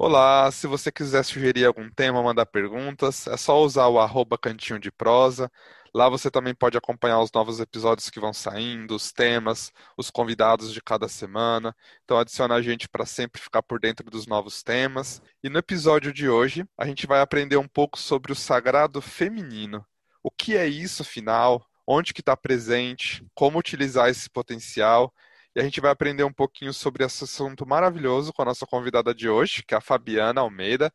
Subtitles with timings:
[0.00, 4.78] Olá, se você quiser sugerir algum tema, mandar perguntas, é só usar o arroba cantinho
[4.78, 5.50] de prosa.
[5.92, 10.72] Lá você também pode acompanhar os novos episódios que vão saindo, os temas, os convidados
[10.72, 11.74] de cada semana.
[12.04, 15.20] Então adiciona a gente para sempre ficar por dentro dos novos temas.
[15.42, 19.84] E no episódio de hoje, a gente vai aprender um pouco sobre o sagrado feminino.
[20.22, 21.66] O que é isso, afinal?
[21.84, 23.26] Onde que está presente?
[23.34, 25.12] Como utilizar esse potencial?
[25.58, 29.12] E a gente vai aprender um pouquinho sobre esse assunto maravilhoso com a nossa convidada
[29.12, 30.92] de hoje, que é a Fabiana Almeida.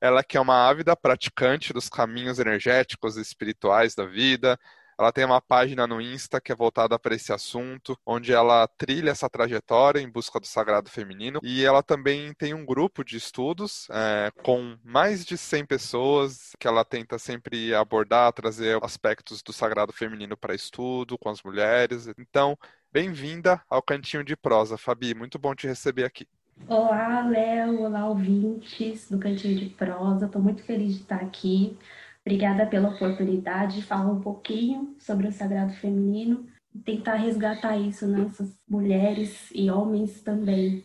[0.00, 4.58] Ela que é uma ávida praticante dos caminhos energéticos e espirituais da vida.
[4.98, 9.10] Ela tem uma página no Insta que é voltada para esse assunto, onde ela trilha
[9.10, 11.38] essa trajetória em busca do sagrado feminino.
[11.42, 16.66] E ela também tem um grupo de estudos é, com mais de 100 pessoas que
[16.66, 22.08] ela tenta sempre abordar, trazer aspectos do sagrado feminino para estudo com as mulheres.
[22.18, 22.58] Então,
[22.90, 25.14] Bem-vinda ao Cantinho de Prosa, Fabi.
[25.14, 26.26] Muito bom te receber aqui.
[26.66, 27.82] Olá, Léo.
[27.82, 30.24] Olá, ouvintes do Cantinho de Prosa.
[30.24, 31.76] Estou muito feliz de estar aqui.
[32.24, 38.06] Obrigada pela oportunidade de falar um pouquinho sobre o sagrado feminino e tentar resgatar isso
[38.06, 40.82] nessas mulheres e homens também.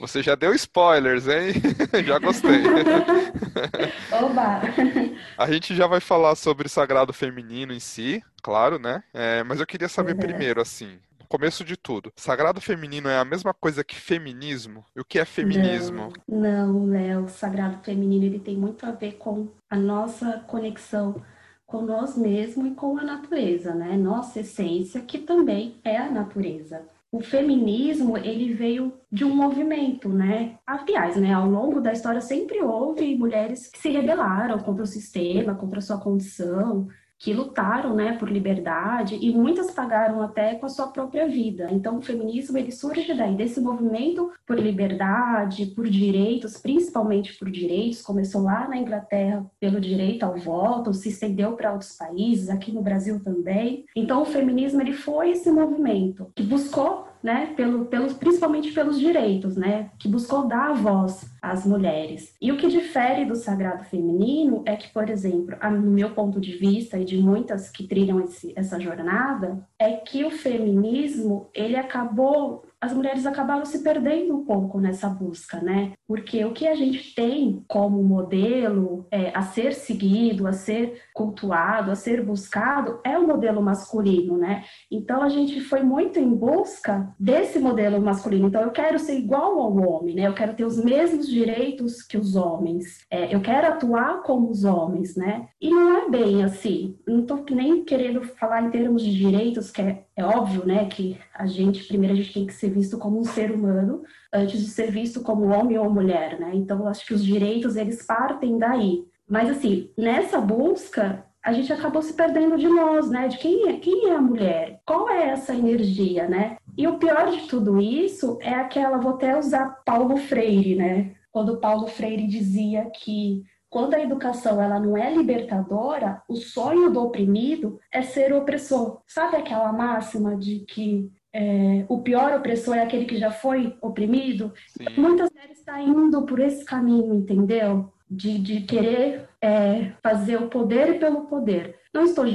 [0.00, 1.52] Você já deu spoilers, hein?
[2.06, 2.62] já gostei.
[4.10, 4.62] Oba!
[5.36, 9.04] A gente já vai falar sobre o sagrado feminino em si, claro, né?
[9.12, 10.20] É, mas eu queria saber uhum.
[10.20, 10.98] primeiro, assim,
[11.34, 12.12] começo de tudo.
[12.14, 14.84] Sagrado feminino é a mesma coisa que feminismo?
[14.94, 16.12] E o que é feminismo?
[16.28, 17.24] Não, Léo.
[17.24, 21.20] O sagrado feminino ele tem muito a ver com a nossa conexão
[21.66, 23.96] com nós mesmos e com a natureza, né?
[23.96, 26.82] Nossa essência, que também é a natureza.
[27.10, 30.56] O feminismo, ele veio de um movimento, né?
[30.64, 35.56] Aliás, né, ao longo da história sempre houve mulheres que se rebelaram contra o sistema,
[35.56, 36.86] contra a sua condição,
[37.18, 41.68] que lutaram, né, por liberdade e muitas pagaram até com a sua própria vida.
[41.70, 48.02] Então, o feminismo ele surge daí desse movimento por liberdade, por direitos, principalmente por direitos.
[48.02, 52.82] Começou lá na Inglaterra pelo direito ao voto, se estendeu para outros países, aqui no
[52.82, 53.84] Brasil também.
[53.96, 59.90] Então, o feminismo ele foi esse movimento que buscou né, pelo, principalmente pelos direitos, né,
[59.98, 62.36] que buscou dar voz às mulheres.
[62.38, 66.54] E o que difere do sagrado feminino é que, por exemplo, no meu ponto de
[66.54, 72.62] vista e de muitas que trilham esse, essa jornada, é que o feminismo ele acabou
[72.84, 75.92] as mulheres acabaram se perdendo um pouco nessa busca, né?
[76.06, 81.90] Porque o que a gente tem como modelo é, a ser seguido, a ser cultuado,
[81.90, 84.64] a ser buscado é o modelo masculino, né?
[84.90, 88.48] Então a gente foi muito em busca desse modelo masculino.
[88.48, 90.26] Então eu quero ser igual ao homem, né?
[90.26, 93.00] Eu quero ter os mesmos direitos que os homens.
[93.10, 95.48] É, eu quero atuar como os homens, né?
[95.58, 96.98] E não é bem assim.
[97.06, 100.86] Não estou nem querendo falar em termos de direitos, que é, é óbvio, né?
[100.86, 104.02] Que a gente primeiro a gente tem que ser visto como um ser humano
[104.32, 106.50] antes de ser visto como homem ou mulher, né?
[106.54, 109.04] Então, acho que os direitos, eles partem daí.
[109.28, 113.28] Mas, assim, nessa busca, a gente acabou se perdendo de nós, né?
[113.28, 114.80] De quem é, quem é a mulher?
[114.86, 116.56] Qual é essa energia, né?
[116.76, 121.12] E o pior de tudo isso é aquela, vou até usar Paulo Freire, né?
[121.30, 127.02] Quando Paulo Freire dizia que quando a educação ela não é libertadora, o sonho do
[127.02, 129.00] oprimido é ser opressor.
[129.04, 134.52] Sabe aquela máxima de que é, o pior opressor é aquele que já foi oprimido.
[134.68, 134.84] Sim.
[134.96, 137.92] Muitas mulheres estão indo por esse caminho, entendeu?
[138.08, 141.74] De, de querer é, fazer o poder pelo poder.
[141.92, 142.26] Não estou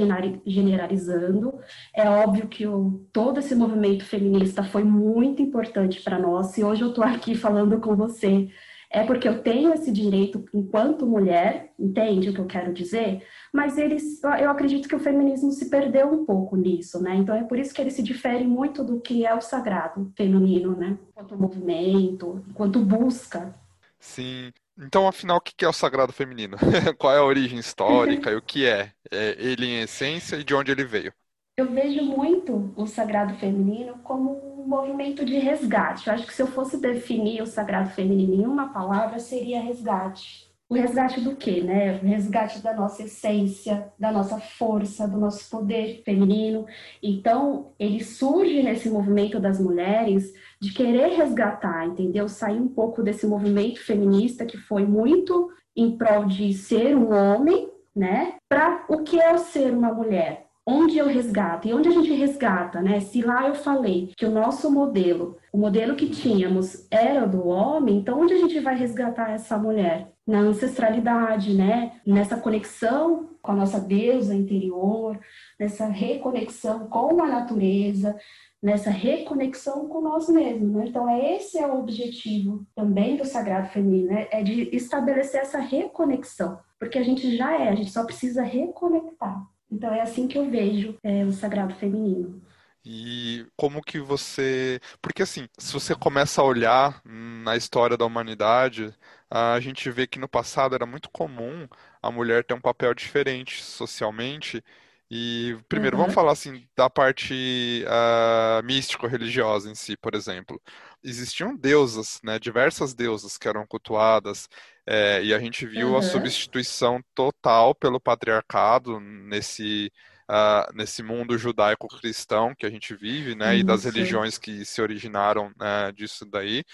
[0.44, 1.58] generalizando,
[1.96, 6.82] é óbvio que o, todo esse movimento feminista foi muito importante para nós, e hoje
[6.82, 8.50] eu estou aqui falando com você
[8.90, 13.24] é porque eu tenho esse direito enquanto mulher, entende o que eu quero dizer?
[13.52, 17.14] Mas eles, eu acredito que o feminismo se perdeu um pouco nisso, né?
[17.14, 20.76] Então é por isso que ele se difere muito do que é o sagrado feminino,
[20.76, 20.98] né?
[21.10, 23.54] Enquanto movimento, enquanto busca.
[24.00, 24.52] Sim.
[24.76, 26.56] Então, afinal, o que é o sagrado feminino?
[26.98, 28.92] Qual é a origem histórica e o que é?
[29.10, 31.12] é ele em essência e de onde ele veio?
[31.60, 36.08] Eu vejo muito o sagrado feminino como um movimento de resgate.
[36.08, 40.50] Eu acho que se eu fosse definir o sagrado feminino em uma palavra, seria resgate.
[40.70, 41.98] O resgate do quê, né?
[41.98, 46.64] O resgate da nossa essência, da nossa força, do nosso poder feminino.
[47.02, 52.26] Então, ele surge nesse movimento das mulheres de querer resgatar, entendeu?
[52.26, 57.68] Sair um pouco desse movimento feminista que foi muito em prol de ser um homem,
[57.94, 58.36] né?
[58.48, 62.12] Para o que é o ser uma mulher onde eu resgato e onde a gente
[62.12, 63.00] resgata, né?
[63.00, 67.98] Se lá eu falei que o nosso modelo, o modelo que tínhamos era do homem,
[67.98, 70.12] então onde a gente vai resgatar essa mulher?
[70.26, 72.00] Na ancestralidade, né?
[72.06, 75.18] Nessa conexão com a nossa deusa interior,
[75.58, 78.16] nessa reconexão com a natureza,
[78.62, 80.70] nessa reconexão com nós mesmos.
[80.72, 80.84] Né?
[80.88, 84.28] Então, esse é o objetivo também do sagrado feminino, né?
[84.30, 89.42] é de estabelecer essa reconexão, porque a gente já é, a gente só precisa reconectar.
[89.70, 92.40] Então, é assim que eu vejo é, o sagrado feminino.
[92.84, 94.80] E como que você.
[95.02, 98.94] Porque, assim, se você começa a olhar na história da humanidade,
[99.30, 101.68] a gente vê que no passado era muito comum
[102.02, 104.64] a mulher ter um papel diferente socialmente.
[105.10, 105.98] E primeiro, Uhum.
[105.98, 110.60] vamos falar assim da parte uh, místico-religiosa em si, por exemplo.
[111.02, 114.48] Existiam deusas, né, diversas deusas que eram cultuadas,
[114.86, 116.02] é, e a gente viu a Uhum.
[116.02, 119.90] substituição total pelo patriarcado nesse
[120.30, 123.84] uh, nesse mundo judaico-cristão que a gente vive, né, e das Isso.
[123.84, 126.64] religiões que se originaram uh, disso daí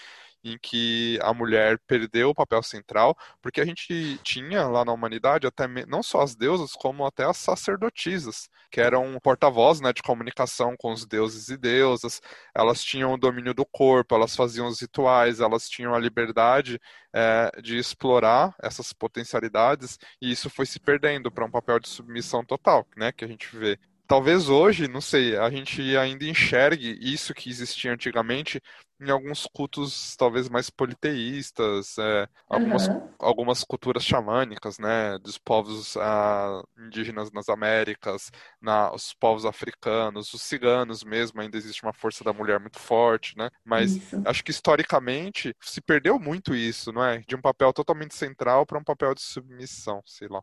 [0.53, 5.47] em que a mulher perdeu o papel central, porque a gente tinha lá na humanidade
[5.47, 10.75] até não só as deusas, como até as sacerdotisas, que eram porta-voz né, de comunicação
[10.77, 12.21] com os deuses e deusas,
[12.55, 16.79] elas tinham o domínio do corpo, elas faziam os rituais, elas tinham a liberdade
[17.13, 22.43] é, de explorar essas potencialidades, e isso foi se perdendo para um papel de submissão
[22.45, 27.33] total, né, que a gente vê talvez hoje, não sei, a gente ainda enxergue isso
[27.33, 28.61] que existia antigamente
[28.99, 33.17] em alguns cultos talvez mais politeístas, é, algumas, Uhum.
[33.19, 38.31] algumas culturas xamânicas, né, dos povos ah, indígenas nas Américas,
[38.61, 43.37] na, os povos africanos, os ciganos mesmo, ainda existe uma força da mulher muito forte,
[43.37, 44.25] né, mas Isso.
[44.25, 47.19] acho que historicamente se perdeu muito isso, não é?
[47.27, 50.41] De um papel totalmente central para um papel de submissão, sei lá.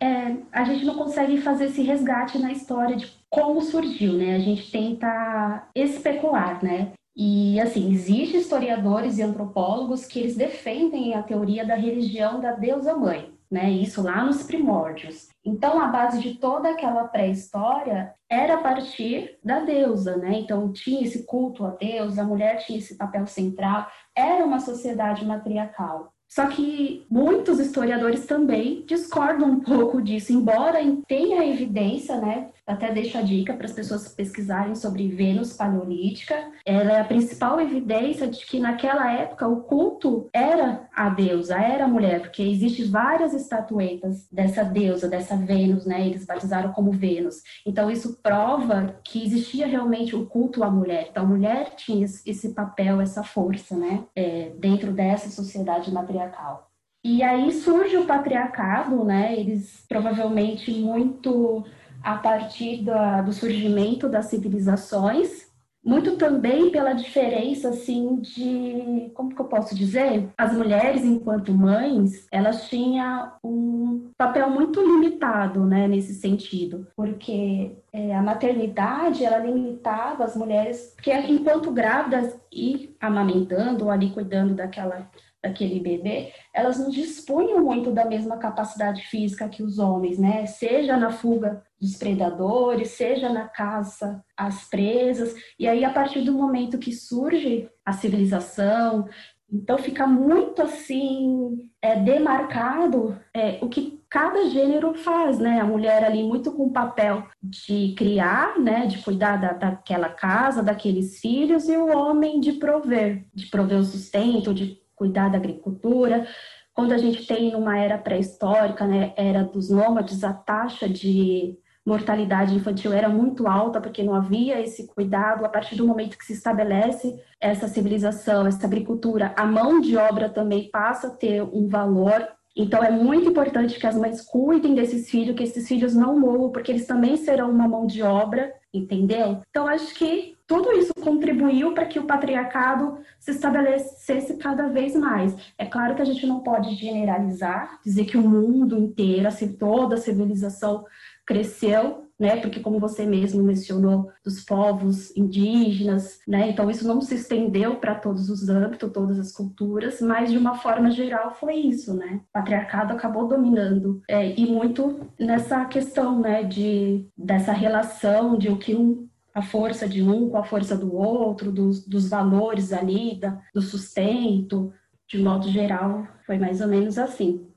[0.00, 4.36] É, a gente não consegue fazer esse resgate na história de como surgiu, né?
[4.36, 6.92] A gente tenta especular, né?
[7.16, 12.96] E assim, existem historiadores e antropólogos que eles defendem a teoria da religião da deusa
[12.96, 13.70] mãe, né?
[13.70, 15.28] Isso lá nos primórdios.
[15.44, 20.38] Então, a base de toda aquela pré-história era a partir da deusa, né?
[20.38, 23.86] Então, tinha esse culto à deusa, a mulher tinha esse papel central,
[24.16, 26.13] era uma sociedade matriarcal.
[26.28, 32.50] Só que muitos historiadores também discordam um pouco disso, embora tenha evidência, né?
[32.66, 36.34] Até deixo a dica para as pessoas pesquisarem sobre Vênus paleolítica.
[36.64, 41.84] Ela é a principal evidência de que naquela época o culto era a deusa, era
[41.84, 46.06] a mulher, porque existem várias estatuetas dessa deusa, dessa Vênus, né?
[46.06, 47.42] Eles batizaram como Vênus.
[47.66, 51.08] Então isso prova que existia realmente o culto à mulher.
[51.10, 54.04] Então a mulher tinha esse papel, essa força, né?
[54.16, 56.70] É, dentro dessa sociedade matriarcal.
[57.04, 59.38] E aí surge o patriarcado, né?
[59.38, 61.62] Eles provavelmente muito
[62.04, 65.52] a partir da, do surgimento das civilizações,
[65.84, 70.30] muito também pela diferença assim de como que eu posso dizer?
[70.36, 76.86] As mulheres enquanto mães elas tinham um papel muito limitado né nesse sentido.
[76.96, 84.10] Porque é, a maternidade ela limitava as mulheres porque enquanto grávidas e amamentando ou ali
[84.10, 85.10] cuidando daquela
[85.44, 90.46] daquele bebê, elas não dispunham muito da mesma capacidade física que os homens, né?
[90.46, 95.34] Seja na fuga dos predadores, seja na caça às presas.
[95.58, 99.06] E aí, a partir do momento que surge a civilização,
[99.52, 105.60] então fica muito assim é, demarcado é, o que cada gênero faz, né?
[105.60, 108.86] A mulher ali muito com o papel de criar, né?
[108.86, 113.84] De cuidar da, daquela casa, daqueles filhos, e o homem de prover, de prover o
[113.84, 116.26] sustento, de cuidar da agricultura.
[116.72, 122.54] Quando a gente tem uma era pré-histórica, né, era dos nômades, a taxa de mortalidade
[122.54, 125.44] infantil era muito alta porque não havia esse cuidado.
[125.44, 130.30] A partir do momento que se estabelece essa civilização, essa agricultura, a mão de obra
[130.30, 132.26] também passa a ter um valor.
[132.56, 136.50] Então é muito importante que as mães cuidem desses filhos, que esses filhos não morram,
[136.50, 139.42] porque eles também serão uma mão de obra, entendeu?
[139.50, 145.34] Então acho que tudo isso contribuiu para que o patriarcado se estabelecesse cada vez mais.
[145.56, 149.94] É claro que a gente não pode generalizar, dizer que o mundo inteiro, assim, toda
[149.94, 150.84] a civilização
[151.26, 152.36] cresceu, né?
[152.36, 156.50] Porque como você mesmo mencionou, dos povos indígenas, né?
[156.50, 160.56] Então isso não se estendeu para todos os âmbitos, todas as culturas, mas de uma
[160.56, 162.20] forma geral foi isso, né?
[162.28, 166.42] O patriarcado acabou dominando é, e muito nessa questão, né?
[166.42, 170.94] De dessa relação de o que um a força de um com a força do
[170.94, 174.72] outro, dos, dos valores ali, da, do sustento,
[175.08, 177.50] de modo geral, foi mais ou menos assim.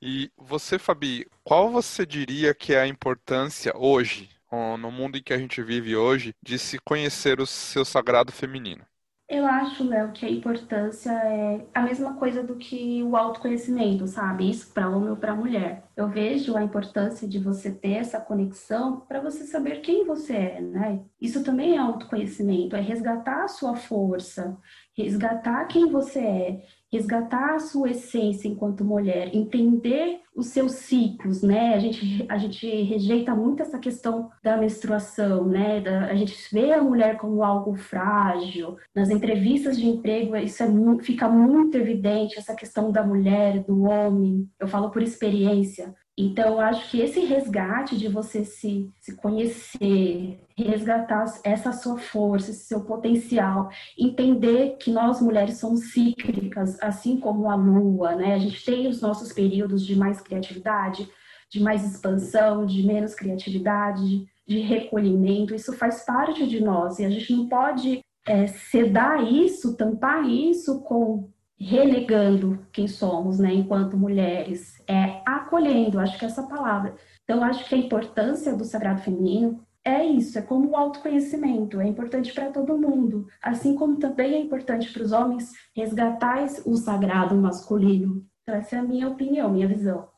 [0.00, 4.30] E você, Fabi, qual você diria que é a importância hoje,
[4.78, 8.84] no mundo em que a gente vive hoje, de se conhecer o seu sagrado feminino?
[9.30, 14.48] Eu acho, Léo, que a importância é a mesma coisa do que o autoconhecimento, sabe?
[14.48, 15.84] Isso para homem ou para mulher.
[15.94, 20.60] Eu vejo a importância de você ter essa conexão para você saber quem você é,
[20.62, 21.04] né?
[21.20, 24.56] Isso também é autoconhecimento, é resgatar a sua força,
[24.96, 31.74] resgatar quem você é, resgatar a sua essência enquanto mulher, entender os seus ciclos, né?
[31.74, 35.80] A gente, a gente rejeita muito essa questão da menstruação, né?
[35.80, 38.76] Da, a gente vê a mulher como algo frágil.
[38.94, 40.68] Nas entrevistas de emprego, isso é,
[41.02, 44.48] fica muito evidente, essa questão da mulher, do homem.
[44.58, 45.94] Eu falo por experiência.
[46.20, 52.50] Então, eu acho que esse resgate de você se, se conhecer, resgatar essa sua força,
[52.50, 58.34] esse seu potencial, entender que nós mulheres somos cíclicas, assim como a lua, né?
[58.34, 61.08] A gente tem os nossos períodos de mais criatividade,
[61.48, 65.54] de mais expansão, de menos criatividade, de recolhimento.
[65.54, 70.80] Isso faz parte de nós e a gente não pode é, sedar isso, tampar isso
[70.80, 76.94] com renegando quem somos, né, enquanto mulheres, é acolhendo, acho que é essa palavra.
[77.24, 81.86] Então, acho que a importância do sagrado feminino é isso, é como o autoconhecimento, é
[81.86, 87.34] importante para todo mundo, assim como também é importante para os homens resgatar o sagrado
[87.36, 88.24] masculino.
[88.42, 90.08] Então, essa é a minha opinião, minha visão.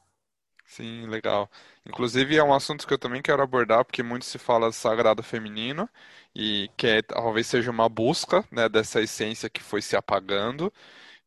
[0.67, 1.51] Sim, legal.
[1.85, 5.23] Inclusive é um assunto que eu também quero abordar, porque muito se fala de sagrado
[5.23, 5.89] feminino
[6.35, 10.73] e que é, talvez seja uma busca, né, dessa essência que foi se apagando.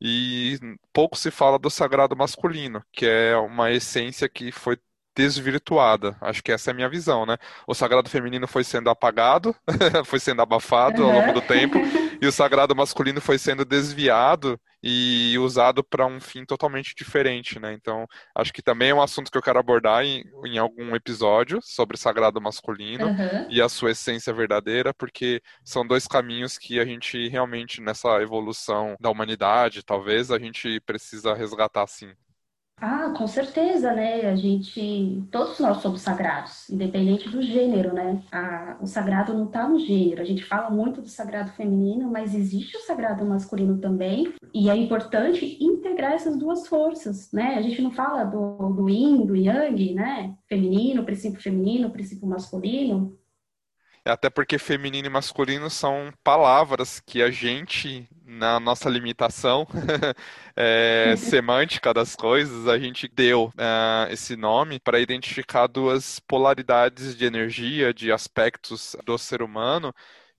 [0.06, 0.60] E
[0.92, 4.78] pouco se fala do sagrado masculino, que é uma essência que foi
[5.16, 6.18] desvirtuada.
[6.20, 7.38] Acho que essa é a minha visão, né?
[7.66, 9.56] O sagrado feminino foi sendo apagado,
[10.06, 11.78] foi sendo abafado ao longo do tempo,
[12.22, 17.74] e o sagrado masculino foi sendo desviado e usado para um fim totalmente diferente, né?
[17.74, 21.60] Então, acho que também é um assunto que eu quero abordar em, em algum episódio
[21.62, 23.48] sobre sagrado masculino uhum.
[23.50, 28.98] e a sua essência verdadeira, porque são dois caminhos que a gente realmente nessa evolução
[29.00, 32.14] da humanidade, talvez a gente precisa resgatar sim.
[32.86, 34.30] Ah, com certeza, né?
[34.30, 38.22] A gente, todos nós somos sagrados, independente do gênero, né?
[38.30, 40.22] A, o sagrado não está no gênero.
[40.22, 44.76] A gente fala muito do sagrado feminino, mas existe o sagrado masculino também, e é
[44.76, 47.56] importante integrar essas duas forças, né?
[47.56, 50.36] A gente não fala do, do yin, do yang, né?
[50.50, 53.18] Feminino, princípio feminino, princípio masculino.
[54.06, 59.66] Até porque feminino e masculino são palavras que a gente, na nossa limitação
[60.58, 67.26] é, semântica das coisas, a gente deu uh, esse nome para identificar duas polaridades de
[67.26, 69.94] energia, de aspectos do ser humano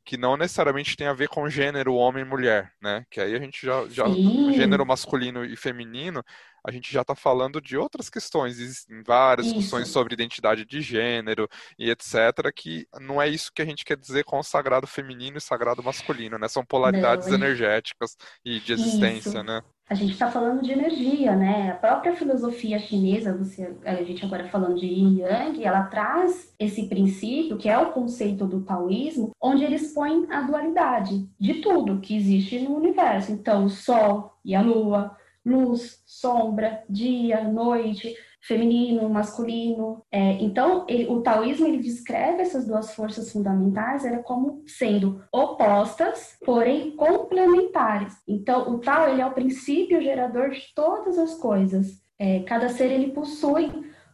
[0.05, 3.07] que não necessariamente tem a ver com gênero homem e mulher, né?
[3.11, 4.05] Que aí a gente já, já
[4.53, 6.23] gênero masculino e feminino,
[6.67, 9.57] a gente já está falando de outras questões, existem várias isso.
[9.57, 11.47] discussões sobre identidade de gênero
[11.79, 15.37] e etc, que não é isso que a gente quer dizer com o sagrado feminino
[15.37, 16.49] e sagrado masculino, né?
[16.49, 19.43] São polaridades não, energéticas e de existência, isso.
[19.43, 19.63] né?
[19.87, 21.73] A gente está falando de energia, né?
[21.73, 26.89] A própria filosofia chinesa, você, a gente agora falando de Yin Yang, ela traz esse
[26.89, 32.17] princípio, que é o conceito do taoísmo, onde eles põem a dualidade de tudo que
[32.17, 33.31] existe no universo.
[33.31, 35.15] Então, o Sol e a Lua,
[35.45, 40.03] luz, sombra, dia, noite, feminino, masculino.
[40.11, 46.37] É, então, ele, o taoísmo ele descreve essas duas forças fundamentais era como sendo opostas,
[46.45, 48.15] porém complementares.
[48.29, 52.03] Então, o Tao ele é o princípio gerador de todas as coisas.
[52.19, 53.71] É, cada ser ele possui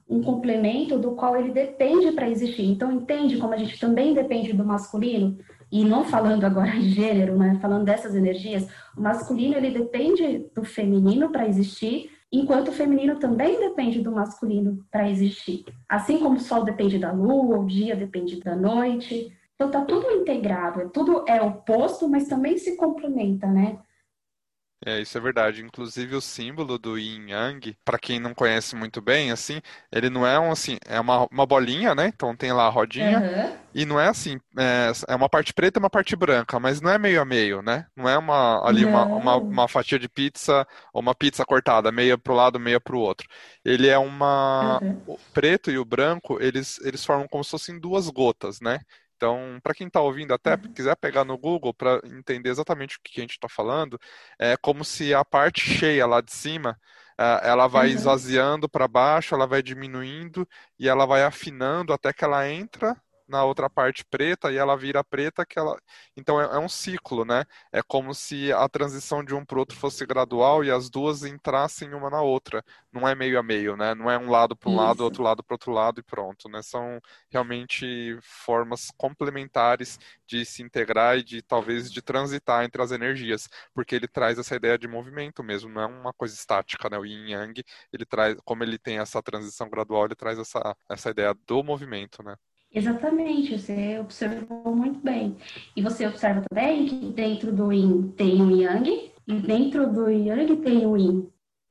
[0.09, 2.65] um complemento do qual ele depende para existir.
[2.65, 5.39] Então, entende como a gente também depende do masculino?
[5.71, 7.59] E não falando agora de gênero, né?
[7.61, 13.59] Falando dessas energias, o masculino ele depende do feminino para existir, enquanto o feminino também
[13.59, 15.65] depende do masculino para existir.
[15.89, 19.33] Assim como o sol depende da lua, o dia depende da noite.
[19.55, 23.79] Então tá tudo integrado, tudo é oposto, mas também se complementa, né?
[24.85, 25.63] É, isso é verdade.
[25.63, 29.61] Inclusive o símbolo do Yin Yang, para quem não conhece muito bem, assim,
[29.93, 32.07] ele não é um assim, é uma, uma bolinha, né?
[32.07, 33.21] Então tem lá a rodinha.
[33.21, 33.57] Uhum.
[33.75, 36.91] E não é assim, é, é, uma parte preta e uma parte branca, mas não
[36.91, 37.87] é meio a meio, né?
[37.95, 42.17] Não é uma ali uma, uma, uma, fatia de pizza ou uma pizza cortada, meia
[42.17, 43.29] pro lado, meia pro outro.
[43.65, 44.81] Ele é uma.
[44.83, 45.03] Uhum.
[45.07, 48.81] O preto e o branco, eles, eles formam como se fossem duas gotas, né?
[49.21, 50.73] Então, para quem está ouvindo, até uhum.
[50.73, 54.01] quiser pegar no Google para entender exatamente o que a gente está falando,
[54.39, 56.81] é como se a parte cheia lá de cima
[57.43, 57.95] ela vai uhum.
[57.97, 60.49] esvaziando para baixo, ela vai diminuindo
[60.79, 62.97] e ela vai afinando até que ela entra
[63.31, 65.81] na outra parte preta e ela vira preta que ela.
[66.17, 67.45] Então é, é um ciclo, né?
[67.73, 71.25] É como se a transição de um para o outro fosse gradual e as duas
[71.25, 72.65] entrassem uma na outra.
[72.93, 73.95] Não é meio a meio, né?
[73.95, 74.81] Não é um lado para um Isso.
[74.83, 76.63] lado, outro lado para outro lado e pronto, né?
[76.63, 83.49] São realmente formas complementares de se integrar e de talvez de transitar entre as energias,
[83.75, 86.99] porque ele traz essa ideia de movimento mesmo, não é uma coisa estática, né?
[86.99, 91.11] O Yin Yang, ele traz, como ele tem essa transição gradual, ele traz essa, essa
[91.11, 92.37] ideia do movimento, né?
[92.73, 95.37] Exatamente, você observou muito bem.
[95.75, 100.57] E você observa também que dentro do Yin tem o Yang, e dentro do Yang
[100.57, 101.29] tem o Yin,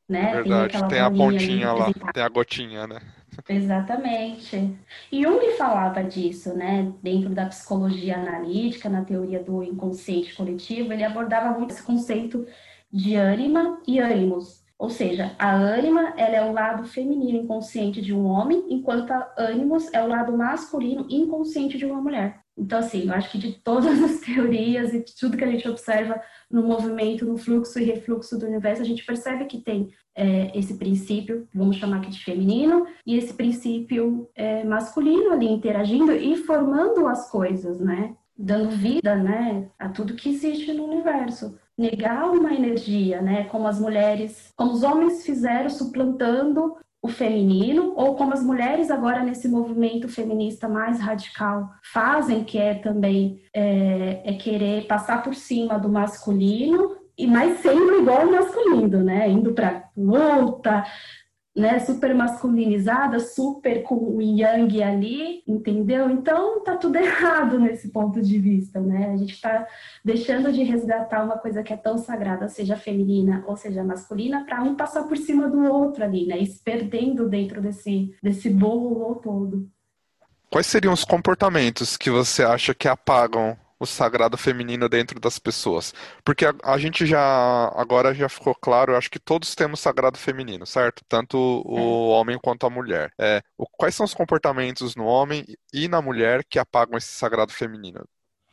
[0.08, 0.34] né?
[0.34, 3.00] Verdade, tem, tem a pontinha lá, tem a gotinha, né?
[3.48, 4.78] Exatamente.
[5.12, 6.92] E Jung falava disso, né?
[7.02, 12.46] Dentro da psicologia analítica, na teoria do inconsciente coletivo, ele abordava muito esse conceito
[12.92, 14.64] de ânima e ânimos.
[14.80, 19.34] Ou seja, a ânima ela é o lado feminino inconsciente de um homem, enquanto a
[19.38, 22.40] ânimos é o lado masculino inconsciente de uma mulher.
[22.58, 25.68] Então, assim, eu acho que de todas as teorias e de tudo que a gente
[25.68, 30.58] observa no movimento, no fluxo e refluxo do universo, a gente percebe que tem é,
[30.58, 36.38] esse princípio, vamos chamar aqui de feminino, e esse princípio é, masculino ali interagindo e
[36.38, 38.16] formando as coisas, né?
[38.38, 43.46] Dando vida, né, a tudo que existe no universo negar uma energia, né?
[43.46, 49.24] Como as mulheres, como os homens fizeram suplantando o feminino, ou como as mulheres agora
[49.24, 55.80] nesse movimento feminista mais radical fazem, que é também é, é querer passar por cima
[55.80, 59.30] do masculino e mais sendo igual ao masculino, né?
[59.30, 60.86] Indo para luta,
[61.56, 66.10] né, super masculinizada, super com o yang ali, entendeu?
[66.10, 69.12] Então tá tudo errado nesse ponto de vista, né?
[69.12, 69.68] A gente está
[70.04, 74.62] deixando de resgatar uma coisa que é tão sagrada, seja feminina ou seja masculina, para
[74.62, 76.38] um passar por cima do outro ali, né?
[76.38, 79.70] E se perdendo dentro desse, desse bolo todo.
[80.50, 85.94] Quais seriam os comportamentos que você acha que apagam o sagrado feminino dentro das pessoas.
[86.24, 90.18] Porque a, a, gente já, agora já ficou claro, eu acho que todos temos sagrado
[90.18, 91.04] feminino, certo?
[91.08, 93.12] Tanto o homem quanto a mulher.
[93.18, 97.54] É, o, quais são os comportamentos no homem e na mulher que apagam esse sagrado
[97.54, 98.04] feminino?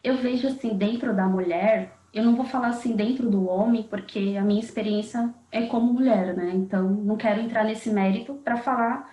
[0.03, 4.37] Eu vejo assim, dentro da mulher, eu não vou falar assim dentro do homem, porque
[4.39, 6.53] a minha experiência é como mulher, né?
[6.55, 9.11] Então, não quero entrar nesse mérito para falar,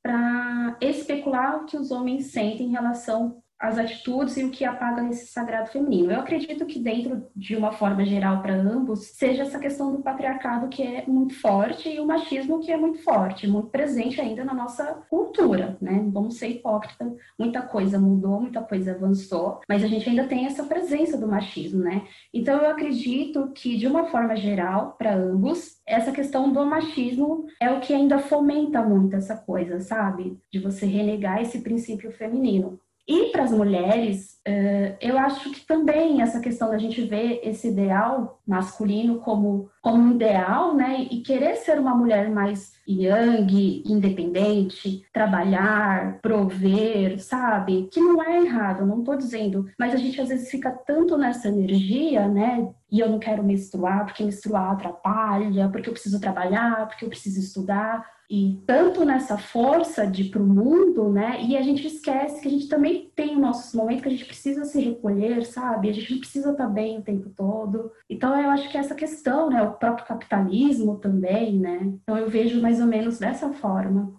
[0.00, 5.08] para especular o que os homens sentem em relação as atitudes e o que apaga
[5.08, 6.12] esse sagrado feminino.
[6.12, 10.68] Eu acredito que dentro de uma forma geral para ambos seja essa questão do patriarcado
[10.68, 14.54] que é muito forte e o machismo que é muito forte, muito presente ainda na
[14.54, 16.04] nossa cultura, né?
[16.12, 20.64] Vamos ser hipócritas, muita coisa mudou, muita coisa avançou, mas a gente ainda tem essa
[20.64, 22.06] presença do machismo, né?
[22.32, 27.70] Então eu acredito que de uma forma geral para ambos essa questão do machismo é
[27.70, 30.38] o que ainda fomenta muito essa coisa, sabe?
[30.52, 32.78] De você renegar esse princípio feminino.
[33.08, 37.68] E para as mulheres, eh, eu acho que também essa questão da gente ver esse
[37.68, 41.06] ideal masculino como, como um ideal, né?
[41.08, 47.88] E querer ser uma mulher mais yang, independente, trabalhar, prover, sabe?
[47.92, 49.66] Que não é errado, não estou dizendo.
[49.78, 52.68] Mas a gente às vezes fica tanto nessa energia, né?
[52.90, 57.38] E eu não quero menstruar, porque menstruar atrapalha, porque eu preciso trabalhar, porque eu preciso
[57.38, 61.42] estudar e tanto nessa força de para o mundo, né?
[61.42, 64.64] E a gente esquece que a gente também tem nossos momentos que a gente precisa
[64.64, 65.88] se recolher, sabe?
[65.88, 67.92] A gente não precisa estar bem o tempo todo.
[68.10, 69.62] Então eu acho que essa questão, né?
[69.62, 71.78] O próprio capitalismo também, né?
[72.02, 74.14] Então eu vejo mais ou menos dessa forma.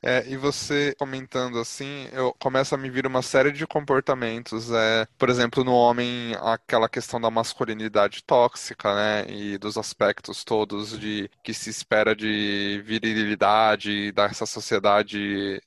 [0.00, 4.70] É, e você comentando assim, eu começo a me vir uma série de comportamentos.
[4.70, 9.26] É, por exemplo, no homem, aquela questão da masculinidade tóxica, né?
[9.28, 15.60] E dos aspectos todos de que se espera de virilidade dessa sociedade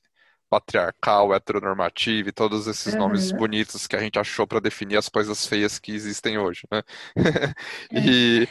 [0.52, 2.98] patriarcal, heteronormativa e todos esses uhum.
[2.98, 6.82] nomes bonitos que a gente achou para definir as coisas feias que existem hoje, né?
[7.90, 8.46] e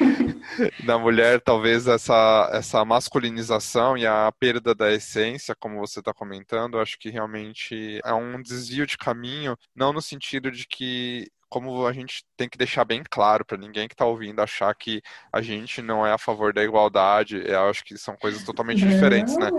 [0.83, 6.79] na mulher, talvez essa, essa masculinização e a perda da essência, como você está comentando,
[6.79, 11.91] acho que realmente é um desvio de caminho, não no sentido de que como a
[11.91, 15.01] gente tem que deixar bem claro para ninguém que está ouvindo achar que
[15.33, 17.43] a gente não é a favor da igualdade.
[17.45, 18.89] Eu acho que são coisas totalmente não.
[18.89, 19.49] diferentes, né?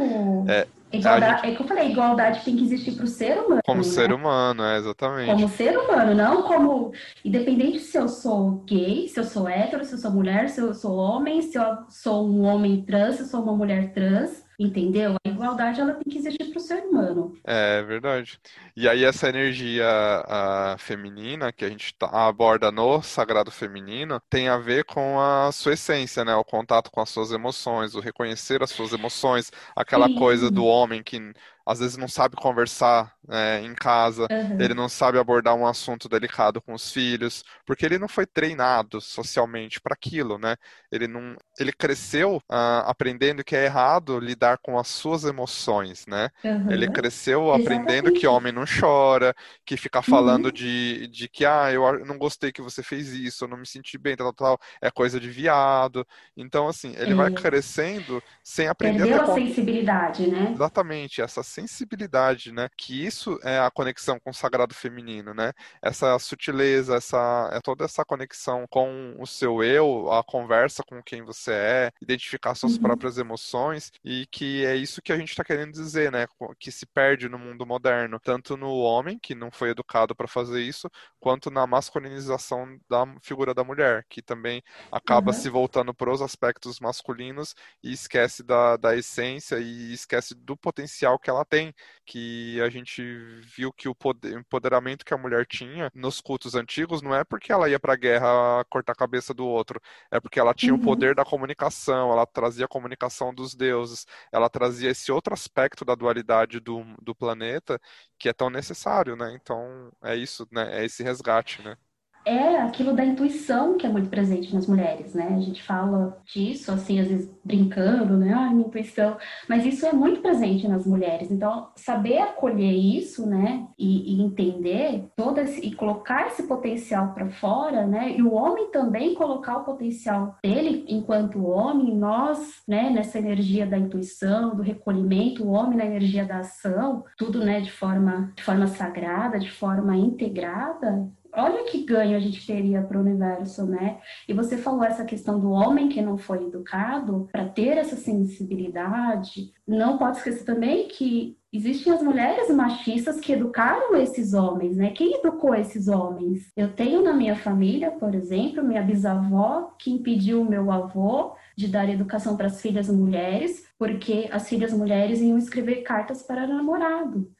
[0.48, 1.52] É, igualdade, gente...
[1.52, 3.61] é que eu falei, igualdade tem que existir para o ser humano.
[3.62, 3.85] Como né?
[3.85, 5.31] ser humano, é, exatamente.
[5.31, 6.92] Como ser humano, não como.
[7.22, 10.72] Independente se eu sou gay, se eu sou hétero, se eu sou mulher, se eu
[10.72, 14.41] sou homem, se eu sou um homem trans, se eu sou uma mulher trans.
[14.62, 15.16] Entendeu?
[15.25, 17.37] A igualdade ela tem que existir para o ser humano.
[17.44, 18.38] É verdade.
[18.77, 24.48] E aí essa energia a, feminina que a gente tá, aborda no sagrado feminino tem
[24.48, 26.33] a ver com a sua essência, né?
[26.37, 30.14] O contato com as suas emoções, o reconhecer as suas emoções, aquela Sim.
[30.14, 31.18] coisa do homem que
[31.66, 34.59] às vezes não sabe conversar é, em casa, Aham.
[34.59, 39.01] ele não sabe abordar um assunto delicado com os filhos, porque ele não foi treinado
[39.01, 40.57] socialmente para aquilo, né?
[40.90, 46.31] Ele não, ele cresceu ah, aprendendo que é errado lidar com as suas emoções, né?
[46.68, 46.88] Ele Aham.
[46.88, 48.29] cresceu aprendendo que Exatamente.
[48.29, 50.53] homem não chora, que ficar falando Uhum.
[50.53, 53.66] de, de que ah, eu a- não gostei que você fez isso, eu não me
[53.66, 56.07] senti bem, tal, tal, tal, é coisa de viado.
[56.37, 60.44] Então, assim, ele vai É, crescendo sem aprender a perdeu ter a con- sensibilidade, né?
[60.55, 62.69] Exatamente, essa sensibilidade, né?
[62.77, 65.53] Que isso é a conexão com o sagrado feminino, né?
[65.83, 71.23] Essa sutileza, essa, é toda essa conexão com o seu eu, a conversa com quem
[71.23, 72.79] você é, identificar suas Uhum.
[72.79, 76.27] próprias emoções, e que é isso que a gente está querendo dizer, né?
[76.59, 80.61] Que se perde no mundo moderno, tanto no homem, que não foi educado para fazer
[80.62, 80.88] isso,
[81.21, 85.51] quanto na masculinização da figura da mulher, que também acaba se Aham.
[85.51, 91.31] voltando para os aspectos masculinos e esquece da, da essência e esquece do potencial que
[91.31, 91.74] ela tem,
[92.07, 93.02] que a gente
[93.42, 97.52] viu que o poder- empoderamento que a mulher tinha nos cultos antigos não é porque
[97.52, 100.78] ela ia para a guerra cortar a cabeça do outro, é porque ela tinha o
[100.78, 101.14] poder Uhum.
[101.14, 106.61] da comunicação, ela trazia a comunicação dos deuses, ela trazia esse outro aspecto da dualidade
[106.61, 107.81] do, do planeta
[108.18, 109.33] que é tão necessário, né?
[109.40, 110.81] Então é isso, né?
[110.81, 111.76] É esse resgate, né?
[112.24, 115.35] É aquilo da intuição que é muito presente nas mulheres, né?
[115.37, 118.32] A gente fala disso, assim, às vezes brincando, né?
[118.32, 119.16] Ai, minha intuição.
[119.48, 121.30] Mas isso é muito presente nas mulheres.
[121.30, 123.66] Então, saber acolher isso, né?
[123.78, 128.14] E, e entender todo esse, e colocar esse potencial para fora, né?
[128.16, 132.90] E o homem também colocar o potencial dele enquanto homem, nós, né?
[132.90, 137.61] Nessa energia da intuição, do recolhimento, o homem na energia da ação, tudo, né?
[137.61, 142.99] De forma, de forma sagrada, de forma integrada olha que ganho a gente teria para
[142.99, 143.99] o universo, né?
[144.29, 149.53] E você falou essa questão do homem que não foi educado para ter essa sensibilidade.
[149.66, 154.90] Não pode esquecer também que existem as mulheres machistas que educaram esses homens, né?
[154.90, 156.51] Quem educou esses homens?
[156.57, 161.68] Eu tenho na minha família, por exemplo, minha bisavó que impediu o meu avô de
[161.68, 167.31] dar educação para as filhas mulheres, porque as filhas mulheres iam escrever cartas para namorado.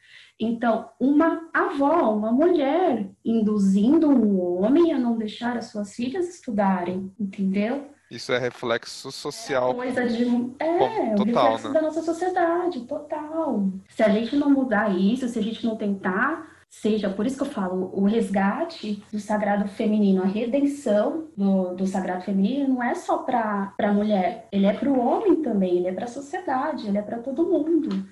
[0.42, 7.12] Então, uma avó, uma mulher, induzindo um homem a não deixar as suas filhas estudarem,
[7.18, 7.87] entendeu?
[8.11, 10.24] Isso é reflexo É social coisa de.
[10.59, 11.74] É, o total, reflexo né?
[11.74, 13.68] da nossa sociedade, total.
[13.88, 17.42] Se a gente não mudar isso, se a gente não tentar, seja, por isso que
[17.44, 22.96] eu falo, o resgate do sagrado feminino, a redenção do, do sagrado feminino não é
[22.96, 26.88] só para a mulher, ele é para o homem também, ele é para a sociedade,
[26.88, 28.05] ele é para todo mundo.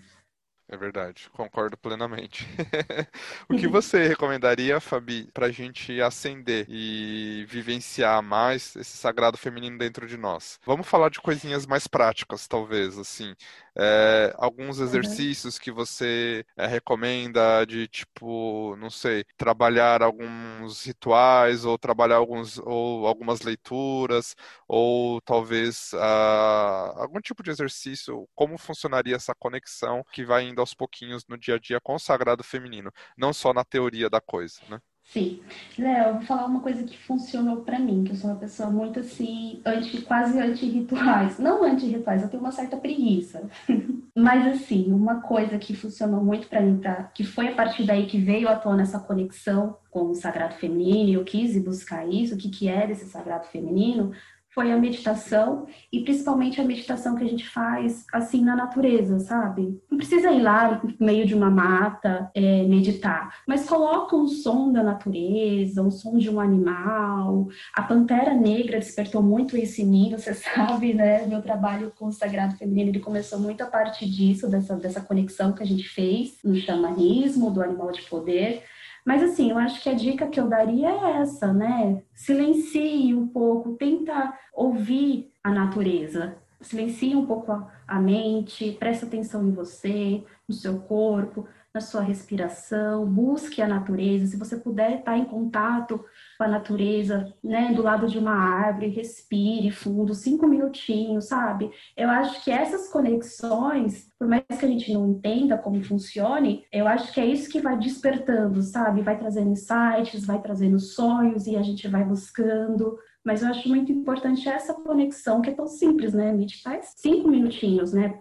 [0.72, 2.46] É verdade, concordo plenamente.
[3.48, 9.76] O que você recomendaria, Fabi, para a gente acender e vivenciar mais esse sagrado feminino
[9.78, 10.60] dentro de nós?
[10.64, 13.34] Vamos falar de coisinhas mais práticas, talvez, assim.
[13.76, 14.84] É, alguns Uhum.
[14.84, 22.58] exercícios que você é, recomenda de tipo, não sei, trabalhar alguns rituais ou trabalhar alguns
[22.58, 24.36] ou algumas leituras
[24.68, 28.28] ou talvez ah, algum tipo de exercício.
[28.34, 31.98] Como funcionaria essa conexão que vai indo aos pouquinhos no dia a dia com o
[31.98, 34.80] sagrado feminino, não só na teoria da coisa, né?
[35.12, 35.40] Sim.
[35.76, 39.00] Léo, vou falar uma coisa que funcionou pra mim, que eu sou uma pessoa muito
[39.00, 41.36] assim, anti, quase anti-rituais.
[41.38, 43.42] Não anti-rituais, eu tenho uma certa preguiça.
[44.16, 48.06] Mas assim, uma coisa que funcionou muito pra mim, pra, que foi a partir daí
[48.06, 52.36] que veio à tona essa conexão com o sagrado feminino, e eu quis buscar isso,
[52.36, 54.12] o que, que era esse sagrado feminino,
[54.52, 59.80] foi a meditação e principalmente a meditação que a gente faz assim na natureza, sabe?
[59.90, 64.72] Não precisa ir lá no meio de uma mata é, meditar, mas coloca um som
[64.72, 67.48] da natureza, um som de um animal.
[67.74, 71.26] A Pantera Negra despertou muito isso em mim, você sabe, né?
[71.26, 75.52] Meu trabalho com o Sagrado Feminino ele começou muito a partir disso, dessa, dessa conexão
[75.52, 78.64] que a gente fez no xamanismo, do animal de poder.
[79.10, 82.00] Mas assim, eu acho que a dica que eu daria é essa, né?
[82.14, 86.36] Silencie um pouco, tenta ouvir a natureza.
[86.60, 91.44] Silencie um pouco a, a mente, preste atenção em você, no seu corpo,
[91.74, 94.26] na sua respiração, busque a natureza.
[94.26, 96.04] Se você puder estar em contato
[96.40, 101.70] com a natureza, né, do lado de uma árvore, respire fundo, cinco minutinhos, sabe?
[101.94, 106.88] Eu acho que essas conexões, por mais que a gente não entenda como funcione, eu
[106.88, 109.02] acho que é isso que vai despertando, sabe?
[109.02, 112.96] Vai trazendo insights, vai trazendo sonhos e a gente vai buscando.
[113.22, 116.32] Mas eu acho muito importante essa conexão que é tão simples, né?
[116.32, 118.18] Meditar cinco minutinhos, né?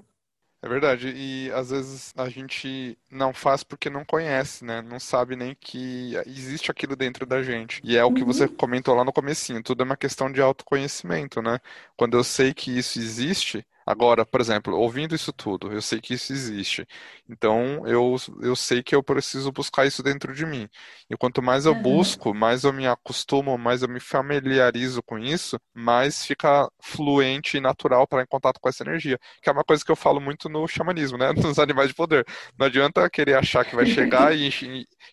[0.61, 4.81] É verdade, e às vezes a gente não faz porque não conhece, né?
[4.81, 7.79] Não sabe nem que existe aquilo dentro da gente.
[7.81, 11.41] E é o que você comentou lá no comecinho, tudo é uma questão de autoconhecimento,
[11.41, 11.59] né?
[11.95, 16.13] Quando eu sei que isso existe, Agora, por exemplo, ouvindo isso tudo, eu sei que
[16.13, 16.85] isso existe.
[17.27, 20.69] Então, eu, eu sei que eu preciso buscar isso dentro de mim.
[21.09, 21.73] E quanto mais eu Aham.
[21.73, 27.61] busco, mais eu me acostumo, mais eu me familiarizo com isso, mais fica fluente e
[27.61, 29.17] natural para em contato com essa energia.
[29.41, 31.31] Que é uma coisa que eu falo muito no xamanismo, né?
[31.33, 32.23] Nos animais de poder.
[32.59, 34.51] Não adianta querer achar que vai chegar e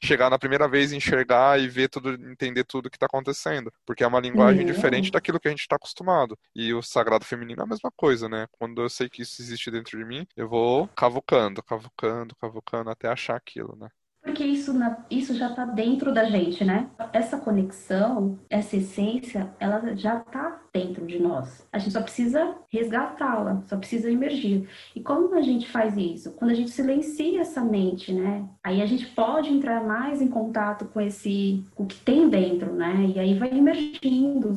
[0.02, 3.72] chegar na primeira vez, enxergar e ver tudo, entender tudo que está acontecendo.
[3.84, 5.12] Porque é uma linguagem diferente Não.
[5.12, 6.38] daquilo que a gente está acostumado.
[6.54, 8.46] E o sagrado feminino é a mesma coisa, né?
[8.66, 13.06] Quando eu sei que isso existe dentro de mim, eu vou cavucando, cavucando, cavucando até
[13.08, 13.88] achar aquilo, né?
[14.26, 16.88] Porque isso, na- isso já está dentro da gente, né?
[17.12, 21.66] Essa conexão, essa essência, ela já está dentro de nós.
[21.72, 24.68] A gente só precisa resgatá-la, só precisa emergir.
[24.94, 26.32] E como a gente faz isso?
[26.32, 28.44] Quando a gente silencia essa mente, né?
[28.64, 32.74] Aí a gente pode entrar mais em contato com esse, com o que tem dentro,
[32.74, 33.12] né?
[33.14, 34.52] E aí vai emergindo.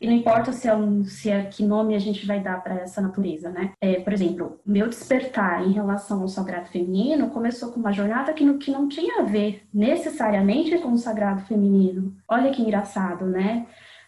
[0.00, 2.74] E não importa se é, um, se é que nome a gente vai dar para
[2.74, 3.72] essa natureza, né?
[3.80, 8.44] É, por exemplo, meu despertar em relação ao sagrado feminino começou com uma jornada que
[8.44, 12.14] não, que não tinha a ver necessariamente com o sagrado feminino.
[12.28, 13.66] Olha que engraçado, né?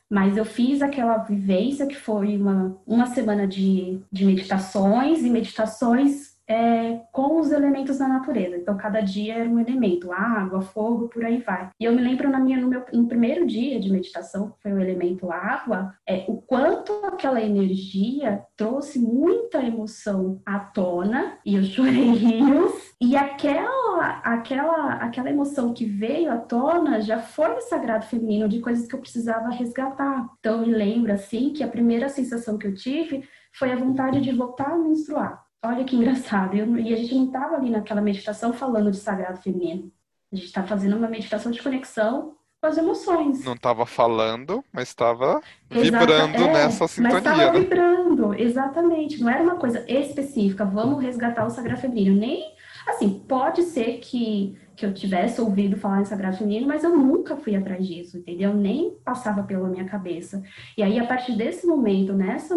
[0.09, 6.36] Mas eu fiz aquela vivência que foi uma, uma semana de, de meditações e meditações
[6.49, 8.57] é, com os elementos da natureza.
[8.57, 11.71] Então, cada dia era um elemento, água, fogo, por aí vai.
[11.79, 14.73] E eu me lembro na minha, no, meu, no primeiro dia de meditação, que foi
[14.73, 21.63] o elemento água, é, o quanto aquela energia trouxe muita emoção à tona, e eu
[21.65, 28.07] chorei rios, e aquela, aquela, aquela emoção que veio à tona já foi o sagrado
[28.07, 30.29] feminino de coisas que eu precisava resgatar.
[30.39, 34.21] Então, eu me lembro, assim, que a primeira sensação que eu tive foi a vontade
[34.21, 35.46] de voltar a menstruar.
[35.67, 36.57] Olha que engraçado.
[36.57, 39.91] Eu, e a gente não estava ali naquela meditação falando de sagrado feminino.
[40.33, 43.45] A gente está fazendo uma meditação de conexão com as emoções.
[43.45, 47.61] Não estava falando, mas estava vibrando é, nessa Mas sintonia, estava né?
[47.61, 49.21] vibrando, exatamente.
[49.21, 52.17] Não era uma coisa específica, vamos resgatar o sagrado feminino.
[52.17, 52.43] Nem,
[52.87, 57.37] assim, pode ser que, que eu tivesse ouvido falar em sagrado feminino, mas eu nunca
[57.37, 58.55] fui atrás disso, entendeu?
[58.55, 60.43] Nem passava pela minha cabeça.
[60.77, 62.57] E aí, a partir desse momento, nessa,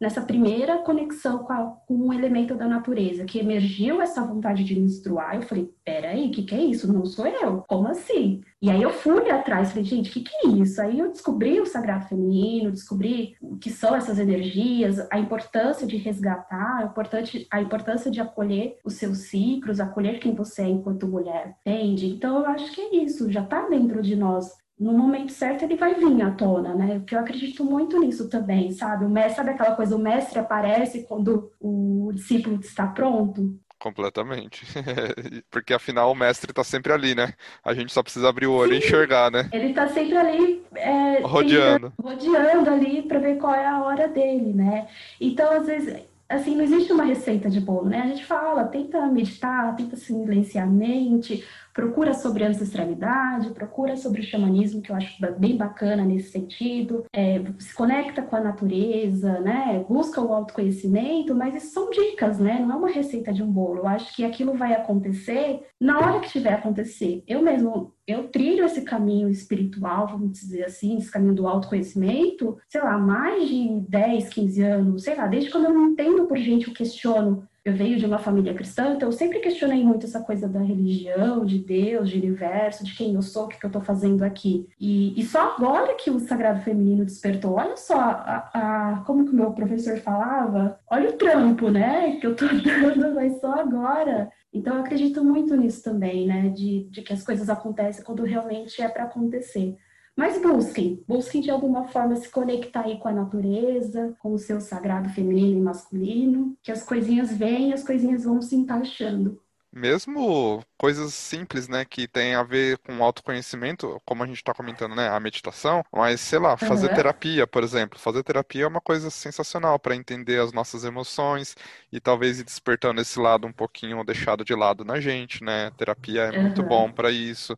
[0.00, 4.78] nessa primeira conexão com, a, com um elemento da natureza, que emergiu essa vontade de
[4.78, 6.92] menstruar, eu falei, peraí, o que, que é isso?
[6.92, 7.64] Não sou eu?
[7.66, 8.42] Como assim?
[8.60, 10.80] E aí eu fui atrás, falei, gente, o que, que é isso?
[10.80, 15.96] Aí eu descobri o sagrado feminino, descobri o que são essas energias, a importância de
[15.96, 21.08] resgatar, a, importante, a importância de acolher os seus ciclos, acolher quem você é enquanto
[21.08, 22.06] mulher, entende?
[22.08, 24.56] Então eu acho que é isso, já está dentro de nós.
[24.78, 26.98] No momento certo ele vai vir à tona, né?
[27.00, 29.04] Porque eu acredito muito nisso também, sabe?
[29.04, 33.58] O mestre, sabe aquela coisa, o mestre aparece quando o discípulo está pronto?
[33.78, 34.66] Completamente.
[35.50, 37.32] Porque afinal o mestre está sempre ali, né?
[37.64, 39.48] A gente só precisa abrir o olho e enxergar, né?
[39.52, 41.92] Ele tá sempre ali é, Rodeando.
[42.00, 44.88] rodeando ali para ver qual é a hora dele, né?
[45.20, 45.96] Então, às vezes,
[46.28, 48.02] assim, não existe uma receita de bolo, né?
[48.02, 51.44] A gente fala, tenta meditar, tenta silenciar a mente,
[51.78, 57.04] procura sobre a ancestralidade, procura sobre o xamanismo, que eu acho bem bacana nesse sentido,
[57.12, 59.84] é, se conecta com a natureza, né?
[59.88, 62.58] Busca o autoconhecimento, mas isso são dicas, né?
[62.58, 63.78] Não é uma receita de um bolo.
[63.78, 67.22] Eu acho que aquilo vai acontecer na hora que tiver acontecer.
[67.28, 72.80] Eu mesmo, eu trilho esse caminho espiritual, vamos dizer assim, esse caminho do autoconhecimento, sei
[72.80, 76.66] lá, mais de 10, 15 anos, sei lá, desde quando eu não entendo por gente,
[76.66, 77.47] eu questiono.
[77.64, 81.44] Eu venho de uma família cristã, então eu sempre questionei muito essa coisa da religião,
[81.44, 84.66] de Deus, de universo, de quem eu sou, o que, que eu tô fazendo aqui.
[84.80, 89.32] E, e só agora que o Sagrado Feminino despertou, olha só, a, a- como que
[89.32, 94.30] o meu professor falava, olha o trampo, né, que eu tô dando, mas só agora.
[94.52, 98.80] Então eu acredito muito nisso também, né, de, de que as coisas acontecem quando realmente
[98.80, 99.76] é para acontecer.
[100.18, 104.60] Mas busquem, busquem de alguma forma se conectar aí com a natureza, com o seu
[104.60, 109.40] sagrado feminino e masculino, que as coisinhas vêm, as coisinhas vão se encaixando.
[109.70, 114.94] Mesmo coisas simples, né, que tem a ver com autoconhecimento, como a gente está comentando,
[114.96, 116.90] né, a meditação, mas sei lá, fazer Aham.
[116.90, 117.98] terapia, por exemplo.
[117.98, 121.54] Fazer terapia é uma coisa sensacional para entender as nossas emoções
[121.92, 125.70] e talvez ir despertando esse lado um pouquinho deixado de lado na gente, né?
[125.72, 126.64] Terapia é muito Aham.
[126.64, 127.56] bom para isso.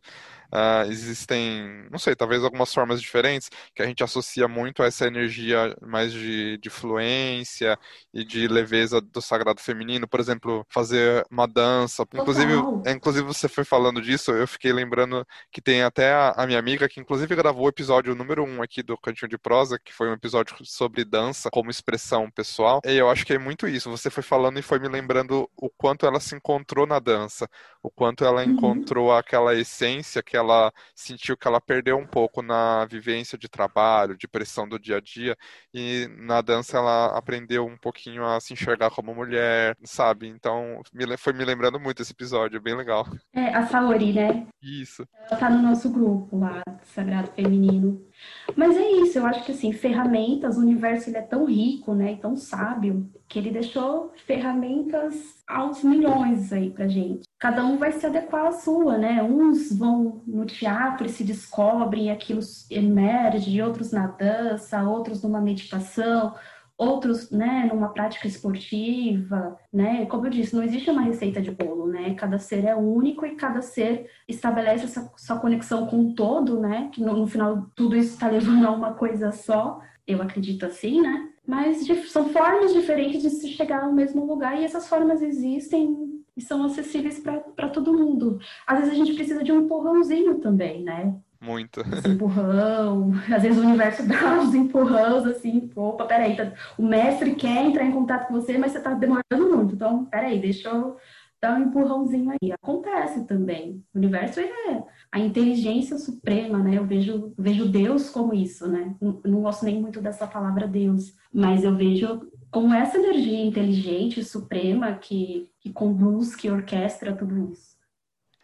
[0.51, 5.07] Ah, existem, não sei, talvez algumas formas diferentes que a gente associa muito a essa
[5.07, 7.77] energia mais de, de fluência
[8.13, 10.07] e de leveza do sagrado feminino.
[10.07, 12.53] Por exemplo, fazer uma dança inclusive,
[12.85, 16.59] é, inclusive você foi falando disso, eu fiquei lembrando que tem até a, a minha
[16.59, 20.09] amiga que inclusive gravou o episódio número um aqui do Cantinho de Prosa, que foi
[20.09, 22.81] um episódio sobre dança como expressão pessoal.
[22.85, 23.89] E eu acho que é muito isso.
[23.89, 27.49] Você foi falando e foi me lembrando o quanto ela se encontrou na dança,
[27.81, 28.51] o quanto ela uhum.
[28.51, 34.17] encontrou aquela essência que ela sentiu que ela perdeu um pouco na vivência de trabalho,
[34.17, 35.37] de pressão do dia a dia.
[35.73, 40.27] E na dança ela aprendeu um pouquinho a se enxergar como mulher, sabe?
[40.27, 40.81] Então
[41.17, 43.07] foi me lembrando muito esse episódio, bem legal.
[43.33, 44.47] É, a Saori, né?
[44.61, 45.07] Isso.
[45.29, 48.05] Ela tá no nosso grupo lá, Sagrado Feminino.
[48.55, 52.13] Mas é isso, eu acho que assim, ferramentas, o universo ele é tão rico, né,
[52.13, 57.23] e tão sábio, que ele deixou ferramentas aos milhões aí pra gente.
[57.39, 59.23] Cada um vai se adequar à sua, né?
[59.23, 66.33] Uns vão no teatro e se descobrem aquilo emerge, outros na dança, outros numa meditação,
[66.77, 70.05] outros, né, numa prática esportiva, né?
[70.07, 72.15] Como eu disse, não existe uma receita de bolo, né?
[72.15, 76.89] Cada ser é único e cada ser estabelece essa sua conexão com o todo, né?
[76.91, 79.79] Que no, no final tudo isso está levando a uma coisa só.
[80.07, 81.29] Eu acredito assim, né?
[81.45, 86.41] Mas são formas diferentes de se chegar ao mesmo lugar e essas formas existem e
[86.41, 88.39] são acessíveis para todo mundo.
[88.65, 91.15] Às vezes a gente precisa de um empurrãozinho também, né?
[91.41, 91.81] Muito.
[91.81, 93.11] Esse empurrão.
[93.33, 96.53] Às vezes o universo dá uns empurrões assim, opa, peraí, tá...
[96.77, 99.73] o mestre quer entrar em contato com você, mas você tá demorando muito.
[99.73, 100.97] Então, peraí, deixa eu
[101.41, 102.51] dar um empurrãozinho aí.
[102.51, 103.83] Acontece também.
[103.93, 106.77] O universo é a inteligência suprema, né?
[106.77, 108.95] Eu vejo, vejo Deus como isso, né?
[109.01, 114.23] Não, não gosto nem muito dessa palavra Deus, mas eu vejo como essa energia inteligente,
[114.23, 117.70] suprema, que, que conduz, que orquestra tudo isso.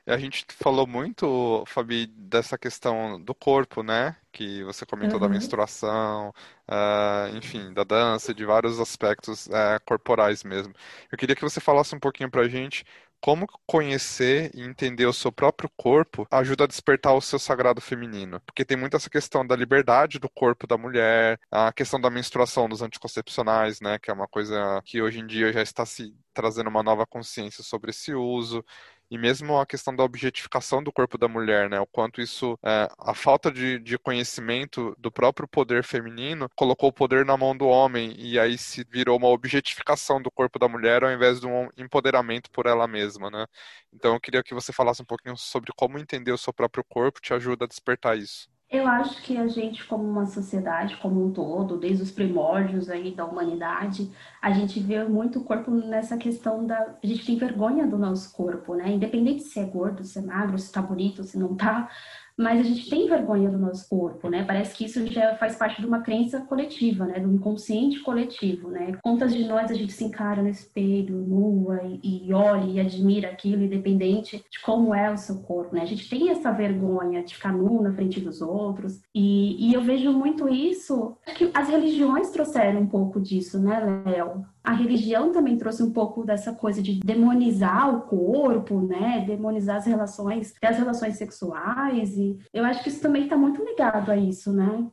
[0.08, 4.16] A gente falou muito, Fabi, dessa questão do corpo, né?
[4.32, 5.28] Que você comentou uhum.
[5.28, 6.30] da menstruação,
[6.70, 10.74] uh, enfim, da dança, de vários aspectos uh, corporais mesmo.
[11.12, 12.86] Eu queria que você falasse um pouquinho pra gente
[13.20, 18.40] como conhecer e entender o seu próprio corpo ajuda a despertar o seu sagrado feminino.
[18.46, 22.70] Porque tem muito essa questão da liberdade do corpo da mulher, a questão da menstruação
[22.70, 24.00] dos anticoncepcionais, né?
[24.00, 27.64] Que é uma coisa que hoje em dia já está se trazendo uma nova consciência
[27.64, 28.64] sobre esse uso
[29.10, 31.80] e mesmo a questão da objetificação do corpo da mulher, né?
[31.80, 36.94] O quanto isso, é, a falta de, de conhecimento do próprio poder feminino colocou o
[36.94, 41.04] poder na mão do homem e aí se virou uma objetificação do corpo da mulher
[41.04, 43.46] ao invés de um empoderamento por ela mesma, né?
[43.94, 47.22] Então eu queria que você falasse um pouquinho sobre como entender o seu próprio corpo
[47.22, 48.57] te ajuda a despertar isso.
[48.70, 53.16] Eu acho que a gente, como uma sociedade como um todo, desde os primórdios aí
[53.16, 56.98] da humanidade, a gente vê muito o corpo nessa questão da.
[57.02, 58.92] A gente tem vergonha do nosso corpo, né?
[58.92, 61.90] Independente se é gordo, se é magro, se tá bonito, se não tá,
[62.38, 64.44] mas a gente tem vergonha do nosso corpo, né?
[64.44, 67.20] Parece que isso já faz parte de uma crença coletiva, né?
[67.20, 68.98] Do inconsciente coletivo, né?
[69.02, 73.30] Quantas de nós a gente se encara no espelho, nua, e, e olha e admira
[73.30, 75.82] aquilo, independente de como é o seu corpo, né?
[75.82, 79.82] A gente tem essa vergonha de ficar nu na frente dos outros, e, e eu
[79.82, 84.46] vejo muito isso, que as religiões trouxeram um pouco disso, né, Léo?
[84.68, 89.24] A religião também trouxe um pouco dessa coisa de demonizar o corpo, né?
[89.26, 92.18] Demonizar as relações, as relações sexuais.
[92.18, 94.86] E eu acho que isso também está muito ligado a isso, né?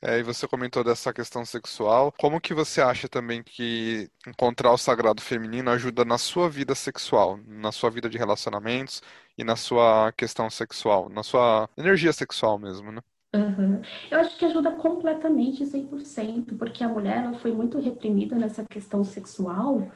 [0.00, 2.10] É, e você comentou dessa questão sexual.
[2.18, 7.38] Como que você acha também que encontrar o sagrado feminino ajuda na sua vida sexual,
[7.46, 9.02] na sua vida de relacionamentos
[9.36, 13.02] e na sua questão sexual, na sua energia sexual mesmo, né?
[13.34, 13.82] Uhum.
[14.10, 19.04] Eu acho que ajuda completamente 100%, porque a mulher ela foi muito reprimida nessa questão
[19.04, 19.86] sexual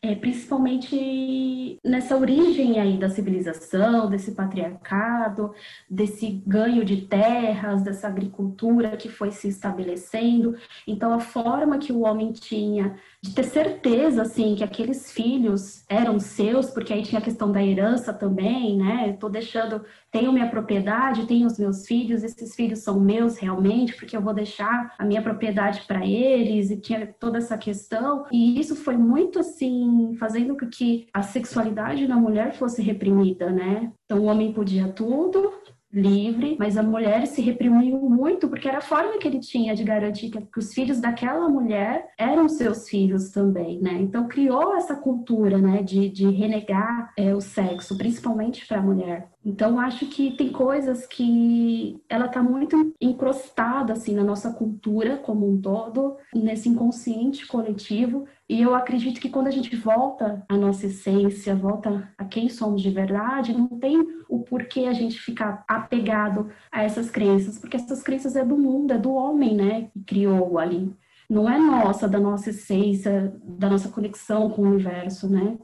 [0.00, 5.52] é, principalmente nessa origem aí da civilização, desse patriarcado,
[5.90, 10.56] desse ganho de terras, dessa agricultura que foi se estabelecendo.
[10.86, 16.20] Então, a forma que o homem tinha de ter certeza, assim, que aqueles filhos eram
[16.20, 19.10] seus, porque aí tinha a questão da herança também, né?
[19.10, 24.16] Estou deixando, tenho minha propriedade, tenho os meus filhos, esses filhos são meus realmente, porque
[24.16, 28.24] eu vou deixar a minha propriedade para eles, e tinha toda essa questão.
[28.32, 33.92] E isso foi muito, assim, fazendo com que a sexualidade na mulher fosse reprimida, né?
[34.04, 35.52] Então o homem podia tudo,
[35.92, 39.82] livre, mas a mulher se reprimiu muito porque era a forma que ele tinha de
[39.82, 43.94] garantir que, os filhos daquela mulher eram seus filhos também, né?
[43.94, 49.28] Então criou essa cultura, né, de, de renegar é, o sexo, principalmente para a mulher.
[49.44, 55.50] Então acho que tem coisas que ela está muito encrostada assim na nossa cultura como
[55.50, 60.86] um todo, nesse inconsciente coletivo e eu acredito que quando a gente volta à nossa
[60.86, 66.50] essência, volta a quem somos de verdade, não tem o porquê a gente ficar apegado
[66.72, 70.58] a essas crenças, porque essas crenças é do mundo, é do homem, né, que criou
[70.58, 70.90] ali.
[71.28, 75.58] Não é nossa, da nossa essência, da nossa conexão com o universo, né?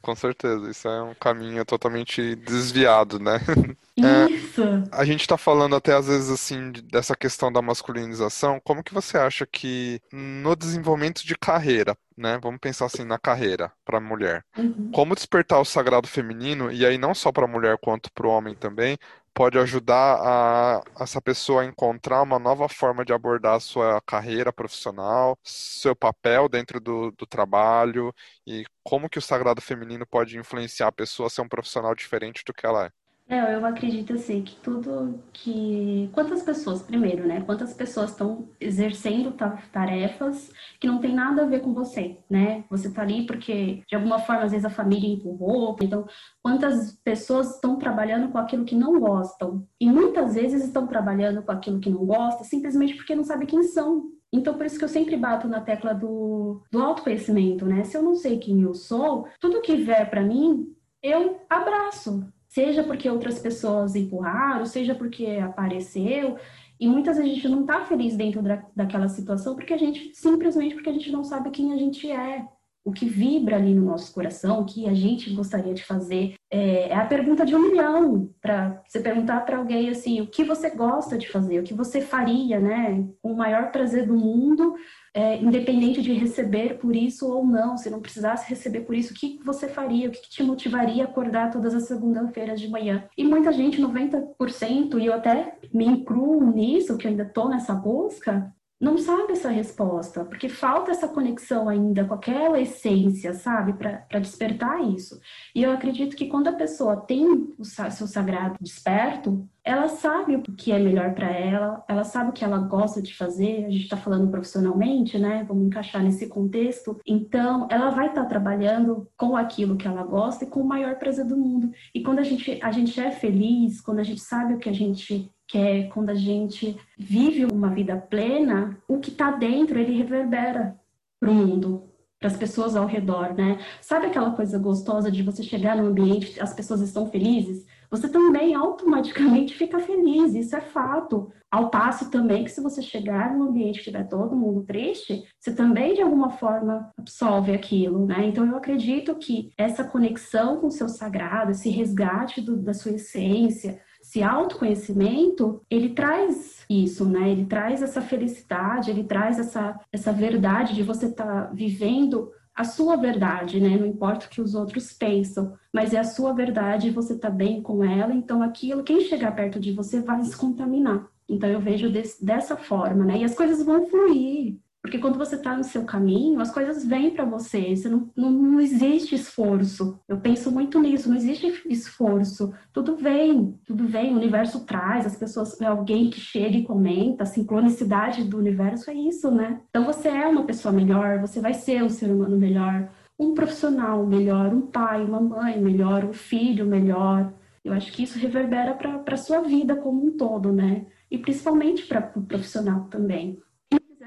[0.00, 3.40] Com certeza, isso é um caminho totalmente desviado, né?
[3.96, 4.62] Isso.
[4.62, 8.60] É, a gente está falando até às vezes assim dessa questão da masculinização.
[8.62, 12.38] Como que você acha que no desenvolvimento de carreira, né?
[12.42, 14.44] Vamos pensar assim na carreira para a mulher.
[14.56, 14.90] Uhum.
[14.92, 18.30] Como despertar o sagrado feminino e aí não só para a mulher quanto para o
[18.30, 18.98] homem também
[19.36, 24.50] pode ajudar a essa pessoa a encontrar uma nova forma de abordar a sua carreira
[24.50, 28.14] profissional, seu papel dentro do, do trabalho
[28.46, 32.42] e como que o sagrado feminino pode influenciar a pessoa a ser um profissional diferente
[32.46, 32.90] do que ela é.
[33.28, 36.08] É, eu acredito assim que tudo que.
[36.12, 37.40] Quantas pessoas, primeiro, né?
[37.40, 39.34] Quantas pessoas estão exercendo
[39.72, 42.64] tarefas que não tem nada a ver com você, né?
[42.70, 45.76] Você tá ali porque, de alguma forma, às vezes a família empurrou.
[45.82, 46.06] Então,
[46.40, 49.66] quantas pessoas estão trabalhando com aquilo que não gostam?
[49.80, 53.64] E muitas vezes estão trabalhando com aquilo que não gostam simplesmente porque não sabem quem
[53.64, 54.04] são.
[54.32, 57.82] Então, por isso que eu sempre bato na tecla do, do autoconhecimento, né?
[57.82, 60.72] Se eu não sei quem eu sou, tudo que vier para mim,
[61.02, 62.24] eu abraço
[62.56, 66.38] seja porque outras pessoas empurraram, seja porque apareceu.
[66.80, 70.14] E muitas vezes a gente não está feliz dentro da, daquela situação porque a gente
[70.14, 72.46] simplesmente porque a gente não sabe quem a gente é,
[72.82, 76.34] o que vibra ali no nosso coração, o que a gente gostaria de fazer.
[76.50, 80.42] É, é a pergunta de um milhão para você perguntar para alguém assim, o que
[80.42, 84.76] você gosta de fazer, o que você faria, né, com o maior prazer do mundo
[85.16, 89.16] é, independente de receber por isso ou não, se não precisasse receber por isso, o
[89.16, 90.08] que você faria?
[90.08, 93.08] O que te motivaria a acordar todas as segundas-feiras de manhã?
[93.16, 97.72] E muita gente, 90%, e eu até me incluo nisso, que eu ainda estou nessa
[97.72, 104.18] busca, não sabe essa resposta, porque falta essa conexão ainda com aquela essência, sabe, para
[104.18, 105.18] despertar isso.
[105.54, 110.42] E eu acredito que quando a pessoa tem o seu sagrado desperto, ela sabe o
[110.42, 113.64] que é melhor para ela, ela sabe o que ela gosta de fazer.
[113.64, 115.42] A gente está falando profissionalmente, né?
[115.48, 117.00] Vamos encaixar nesse contexto.
[117.04, 120.96] Então, ela vai estar tá trabalhando com aquilo que ela gosta e com o maior
[120.96, 121.72] prazer do mundo.
[121.94, 124.74] E quando a gente, a gente é feliz, quando a gente sabe o que a
[124.74, 129.96] gente que é quando a gente vive uma vida plena, o que está dentro ele
[129.96, 130.78] reverbera
[131.20, 131.88] para o mundo,
[132.18, 133.58] para as pessoas ao redor, né?
[133.80, 137.66] Sabe aquela coisa gostosa de você chegar no ambiente, as pessoas estão felizes?
[137.90, 141.30] Você também automaticamente fica feliz, isso é fato.
[141.50, 145.54] Ao passo também que se você chegar num ambiente que tiver todo mundo triste, você
[145.54, 148.26] também de alguma forma absorve aquilo, né?
[148.26, 152.92] Então eu acredito que essa conexão com o seu sagrado, esse resgate do, da sua
[152.92, 153.80] essência,
[154.16, 157.30] esse autoconhecimento, ele traz isso, né?
[157.30, 162.64] Ele traz essa felicidade, ele traz essa, essa verdade de você estar tá vivendo a
[162.64, 163.76] sua verdade, né?
[163.76, 167.28] Não importa o que os outros pensam, mas é a sua verdade e você tá
[167.28, 171.06] bem com ela, então aquilo, quem chegar perto de você vai se contaminar.
[171.28, 173.18] Então eu vejo desse, dessa forma, né?
[173.18, 174.56] E as coisas vão fluir.
[174.86, 177.74] Porque quando você está no seu caminho, as coisas vêm para você.
[177.74, 179.98] você não, não, não, existe esforço.
[180.06, 182.54] Eu penso muito nisso, não existe esforço.
[182.72, 187.24] Tudo vem, tudo vem, o universo traz, as pessoas, é alguém que chega e comenta,
[187.24, 189.60] a sincronicidade do universo é isso, né?
[189.68, 194.06] Então você é uma pessoa melhor, você vai ser um ser humano melhor, um profissional
[194.06, 197.34] melhor, um pai, uma mãe melhor, um filho melhor.
[197.64, 200.86] Eu acho que isso reverbera para a sua vida como um todo, né?
[201.10, 203.36] E principalmente para o profissional também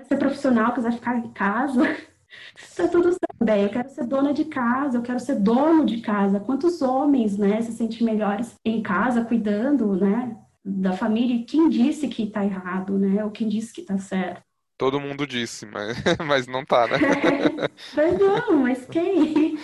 [0.10, 1.82] ser profissional, quiser ficar em casa,
[2.76, 3.64] tá tudo bem.
[3.64, 6.40] Eu quero ser dona de casa, eu quero ser dono de casa.
[6.40, 10.36] Quantos homens, né, se sentem melhores em casa, cuidando, né,
[10.66, 11.36] da família?
[11.36, 13.24] E quem disse que tá errado, né?
[13.24, 14.42] Ou quem disse que tá certo?
[14.78, 16.98] Todo mundo disse, mas, mas não tá, né?
[17.96, 19.58] mas não, mas quem?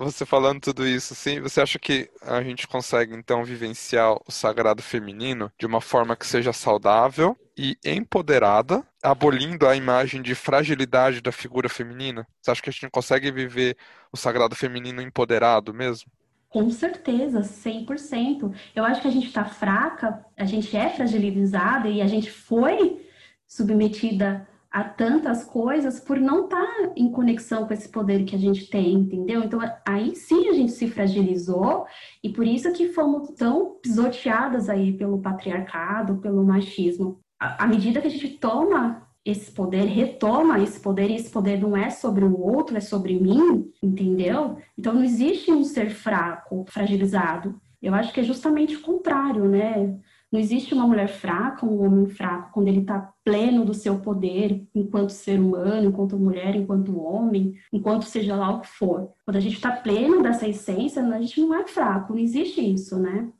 [0.00, 4.80] Você falando tudo isso, sim, você acha que a gente consegue então vivenciar o sagrado
[4.80, 11.32] feminino de uma forma que seja saudável e empoderada, abolindo a imagem de fragilidade da
[11.32, 12.24] figura feminina?
[12.40, 13.76] Você acha que a gente consegue viver
[14.12, 16.08] o sagrado feminino empoderado mesmo?
[16.48, 18.54] Com certeza, 100%.
[18.76, 23.04] Eu acho que a gente está fraca, a gente é fragilizada e a gente foi
[23.48, 28.38] submetida a tantas coisas por não estar tá em conexão com esse poder que a
[28.38, 29.42] gente tem, entendeu?
[29.42, 31.86] Então aí sim a gente se fragilizou
[32.22, 37.20] e por isso que fomos tão pisoteadas aí pelo patriarcado, pelo machismo.
[37.40, 41.76] À medida que a gente toma esse poder, retoma esse poder, e esse poder não
[41.76, 44.56] é sobre o outro, é sobre mim, entendeu?
[44.76, 47.60] Então não existe um ser fraco, fragilizado.
[47.80, 49.98] Eu acho que é justamente o contrário, né?
[50.30, 54.66] Não existe uma mulher fraca, um homem fraco, quando ele está pleno do seu poder,
[54.74, 59.10] enquanto ser humano, enquanto mulher, enquanto homem, enquanto seja lá o que for.
[59.24, 62.98] Quando a gente está pleno dessa essência, a gente não é fraco, não existe isso,
[62.98, 63.32] né?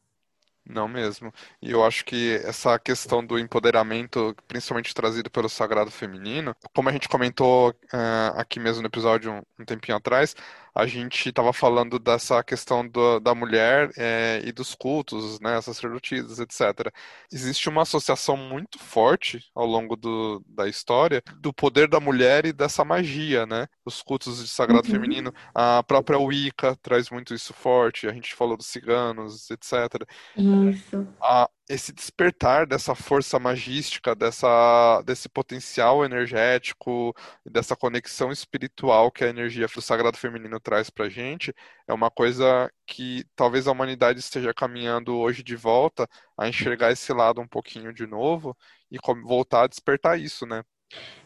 [0.68, 1.32] Não mesmo.
[1.62, 6.92] E eu acho que essa questão do empoderamento, principalmente trazido pelo sagrado feminino, como a
[6.92, 10.36] gente comentou uh, aqui mesmo no episódio um, um tempinho atrás,
[10.78, 16.38] a gente estava falando dessa questão do, da mulher é, e dos cultos, né, sacerdotisas,
[16.38, 16.92] etc.
[17.32, 22.52] Existe uma associação muito forte ao longo do, da história do poder da mulher e
[22.52, 23.66] dessa magia, né?
[23.84, 24.94] Os cultos de sagrado uhum.
[24.94, 28.06] feminino, a própria Wicca traz muito isso forte.
[28.06, 30.06] A gente falou dos ciganos, etc.
[30.36, 31.08] Isso.
[31.20, 37.14] A, esse despertar dessa força magística, dessa, desse potencial energético,
[37.44, 41.54] dessa conexão espiritual que a energia do sagrado feminino traz para gente,
[41.86, 46.08] é uma coisa que talvez a humanidade esteja caminhando hoje de volta
[46.38, 48.56] a enxergar esse lado um pouquinho de novo
[48.90, 50.62] e voltar a despertar isso, né?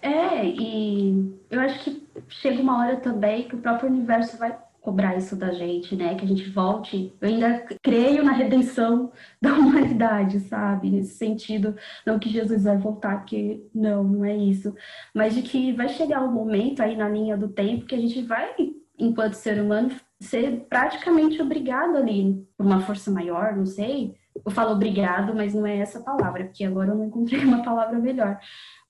[0.00, 5.16] É, e eu acho que chega uma hora também que o próprio universo vai cobrar
[5.16, 6.16] isso da gente, né?
[6.16, 7.14] Que a gente volte.
[7.20, 10.90] Eu ainda creio na redenção da humanidade, sabe?
[10.90, 14.74] Nesse sentido, não que Jesus vai voltar, porque não, não é isso.
[15.14, 18.20] Mas de que vai chegar um momento aí na linha do tempo que a gente
[18.22, 18.54] vai,
[18.98, 24.14] enquanto ser humano, ser praticamente obrigado ali por uma força maior, não sei.
[24.44, 27.98] Eu falo obrigado, mas não é essa palavra, porque agora eu não encontrei uma palavra
[27.98, 28.38] melhor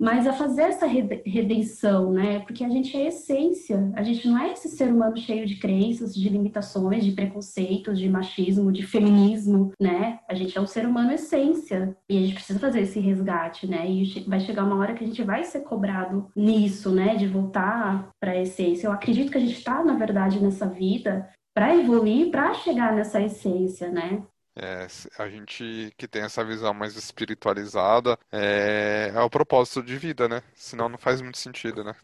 [0.02, 2.40] mas a fazer essa redenção, né?
[2.40, 6.12] Porque a gente é essência, a gente não é esse ser humano cheio de crenças,
[6.12, 10.18] de limitações, de preconceitos, de machismo, de feminismo, né?
[10.28, 13.88] A gente é um ser humano essência e a gente precisa fazer esse resgate, né?
[13.88, 17.14] E vai chegar uma hora que a gente vai ser cobrado nisso, né?
[17.14, 18.88] De voltar para a essência.
[18.88, 23.20] Eu acredito que a gente está, na verdade, nessa vida para evoluir, para chegar nessa
[23.20, 24.22] essência, né?
[24.54, 24.86] É,
[25.18, 30.42] a gente que tem essa visão mais espiritualizada é, é o propósito de vida, né?
[30.54, 31.94] Senão não faz muito sentido, né?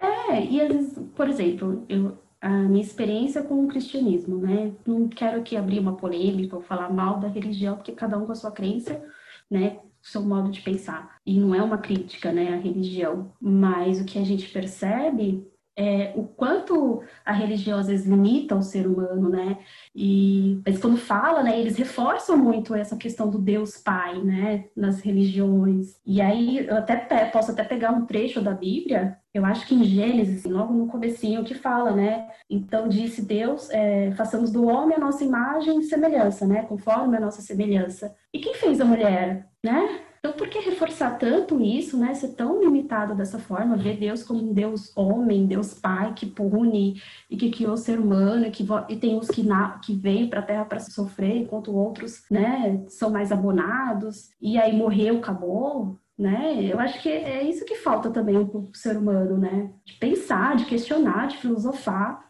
[0.00, 4.72] é, e às vezes, por exemplo, eu, a minha experiência com o cristianismo, né?
[4.86, 8.32] Não quero aqui abrir uma polêmica ou falar mal da religião, porque cada um com
[8.32, 9.02] a sua crença,
[9.50, 9.80] né?
[10.06, 11.16] seu modo de pensar.
[11.26, 13.32] E não é uma crítica, né, à religião.
[13.40, 15.44] Mas o que a gente percebe
[15.76, 19.58] é, o quanto a religião às vezes limita o ser humano, né?
[19.94, 25.00] E mas quando fala, né, eles reforçam muito essa questão do Deus Pai, né, nas
[25.00, 26.00] religiões.
[26.06, 26.96] E aí eu até
[27.26, 31.44] posso até pegar um trecho da Bíblia, eu acho que em Gênesis, logo no comecinho,
[31.44, 32.26] que fala, né?
[32.48, 36.62] Então disse Deus, é, façamos do homem a nossa imagem e semelhança, né?
[36.62, 38.14] Conforme a nossa semelhança.
[38.32, 40.05] E quem fez a mulher, né?
[40.26, 42.12] Então, por que reforçar tanto isso, né?
[42.12, 47.00] Ser tão limitado dessa forma, ver Deus como um Deus homem, Deus pai que pune
[47.30, 49.46] e que criou o ser humano, e, que, e tem os que,
[49.84, 54.76] que veio para a Terra para sofrer, enquanto outros, né, são mais abonados, e aí
[54.76, 56.58] morreu, acabou, né?
[56.60, 59.70] Eu acho que é isso que falta também para o ser humano, né?
[59.84, 62.25] De pensar, de questionar, de filosofar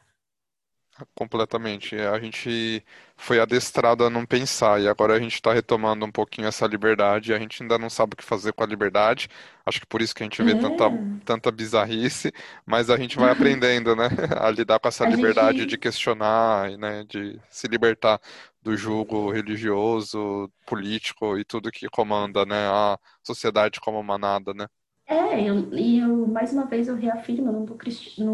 [1.14, 1.94] Completamente.
[1.96, 2.82] A gente
[3.18, 7.34] foi adestrado a não pensar e agora a gente está retomando um pouquinho essa liberdade.
[7.34, 9.28] A gente ainda não sabe o que fazer com a liberdade.
[9.66, 11.20] Acho que por isso que a gente vê tanta, É.
[11.22, 12.32] tanta bizarrice,
[12.64, 14.08] mas a gente vai aprendendo, né,
[14.40, 15.78] a lidar com essa A liberdade de gente.
[15.78, 18.18] questionar, e, né, de se libertar
[18.62, 24.66] do jugo religioso, político e tudo que comanda, né, a sociedade como manada, né?
[25.08, 27.66] É, eu, e eu, mais uma vez eu reafirmo, eu não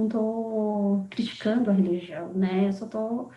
[0.09, 2.69] tô, não criticando a religião, né?
[2.69, 3.31] Eu só tô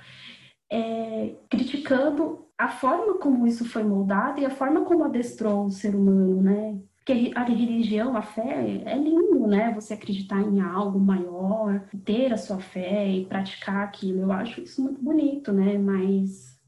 [0.70, 5.96] é, criticando a forma como isso foi moldado e a forma como adestrou o ser
[5.96, 6.82] humano, né?
[6.98, 9.74] Porque a religião, a fé, é lindo, né?
[9.74, 14.22] Você acreditar em algo maior, ter a sua fé e praticar aquilo.
[14.22, 15.78] Eu acho isso muito bonito, né?
[15.78, 16.60] Mas,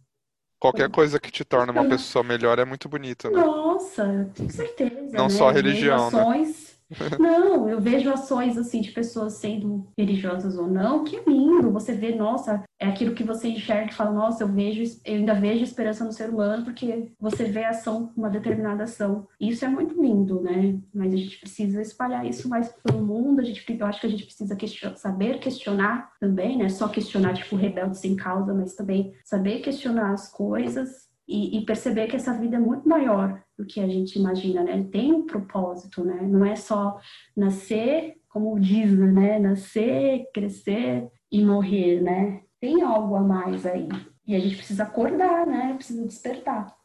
[0.60, 3.50] Qualquer coisa que te torne uma pessoa melhor é muito bonito, né?
[3.78, 5.60] Nossa, com certeza, Não só a né?
[5.60, 6.20] Eu vejo religião, né?
[6.20, 6.78] ações.
[7.20, 11.70] Não, eu vejo ações assim de pessoas sendo religiosas ou não, que é lindo.
[11.74, 15.34] Você vê, nossa, é aquilo que você enxerga e fala, nossa, eu vejo, eu ainda
[15.34, 19.28] vejo esperança no ser humano, porque você vê a ação, uma determinada ação.
[19.38, 20.80] Isso é muito lindo, né?
[20.96, 23.42] Mas a gente precisa espalhar isso mais pelo mundo.
[23.42, 26.70] A gente, eu acho que a gente precisa question- saber questionar também, né?
[26.70, 32.08] Só questionar, tipo, rebelde sem causa, mas também saber questionar as coisas e, e perceber
[32.08, 34.88] que essa vida é muito maior do que a gente imagina, né?
[34.92, 36.22] Tem um propósito, né?
[36.22, 37.00] Não é só
[37.36, 39.38] nascer, como diz, né?
[39.40, 42.42] Nascer, crescer e morrer, né?
[42.60, 43.90] Tem algo a mais aí.
[44.26, 45.74] E a gente precisa acordar, né?
[45.76, 46.76] Precisa despertar.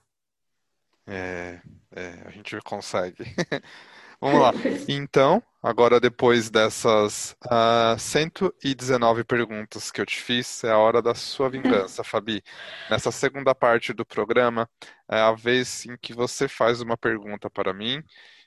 [1.06, 1.60] É,
[1.94, 3.24] é, a gente consegue.
[4.22, 4.52] Vamos lá.
[4.88, 11.12] Então, agora depois dessas ah, 119 perguntas que eu te fiz, é a hora da
[11.12, 12.40] sua vingança, Fabi.
[12.88, 14.70] Nessa segunda parte do programa,
[15.10, 18.00] é a vez em que você faz uma pergunta para mim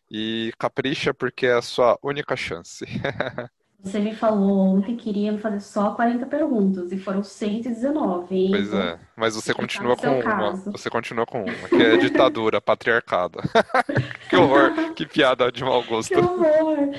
[0.09, 2.85] e capricha porque é a sua única chance.
[3.85, 8.49] Você me falou ontem que iria fazer só 40 perguntas e foram 119, hein?
[8.49, 10.23] Pois é, mas você continua com uma.
[10.23, 10.71] caso.
[10.71, 13.39] Você continua com uma, que é ditadura, patriarcado.
[14.27, 16.17] Que horror, que piada de mau Que gosto.
[16.17, 16.89] horror!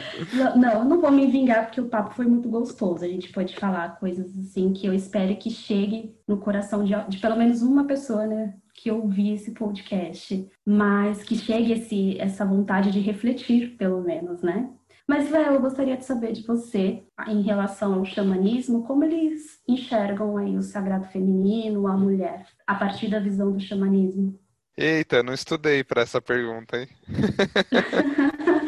[0.57, 3.05] Não, não vou me vingar porque o papo foi muito gostoso.
[3.05, 7.19] A gente pode falar coisas assim que eu espero que chegue no coração de, de
[7.19, 12.93] pelo menos uma pessoa, né, que ouvir esse podcast, mas que chegue esse, essa vontade
[12.93, 14.71] de refletir, pelo menos, né?
[15.07, 20.37] Mas, Léo, eu gostaria de saber de você, em relação ao xamanismo, como eles enxergam
[20.37, 24.39] aí o sagrado feminino, a mulher, a partir da visão do xamanismo.
[24.77, 26.89] Eita, não estudei para essa pergunta, hein?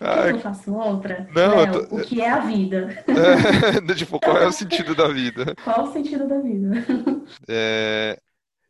[0.00, 1.28] Ai, eu faça outra?
[1.34, 1.96] não, eu Léo, tô...
[1.96, 3.04] o que é a vida?
[3.08, 5.54] é, tipo, qual é o sentido da vida?
[5.62, 6.70] Qual o sentido da vida?
[7.48, 8.18] É,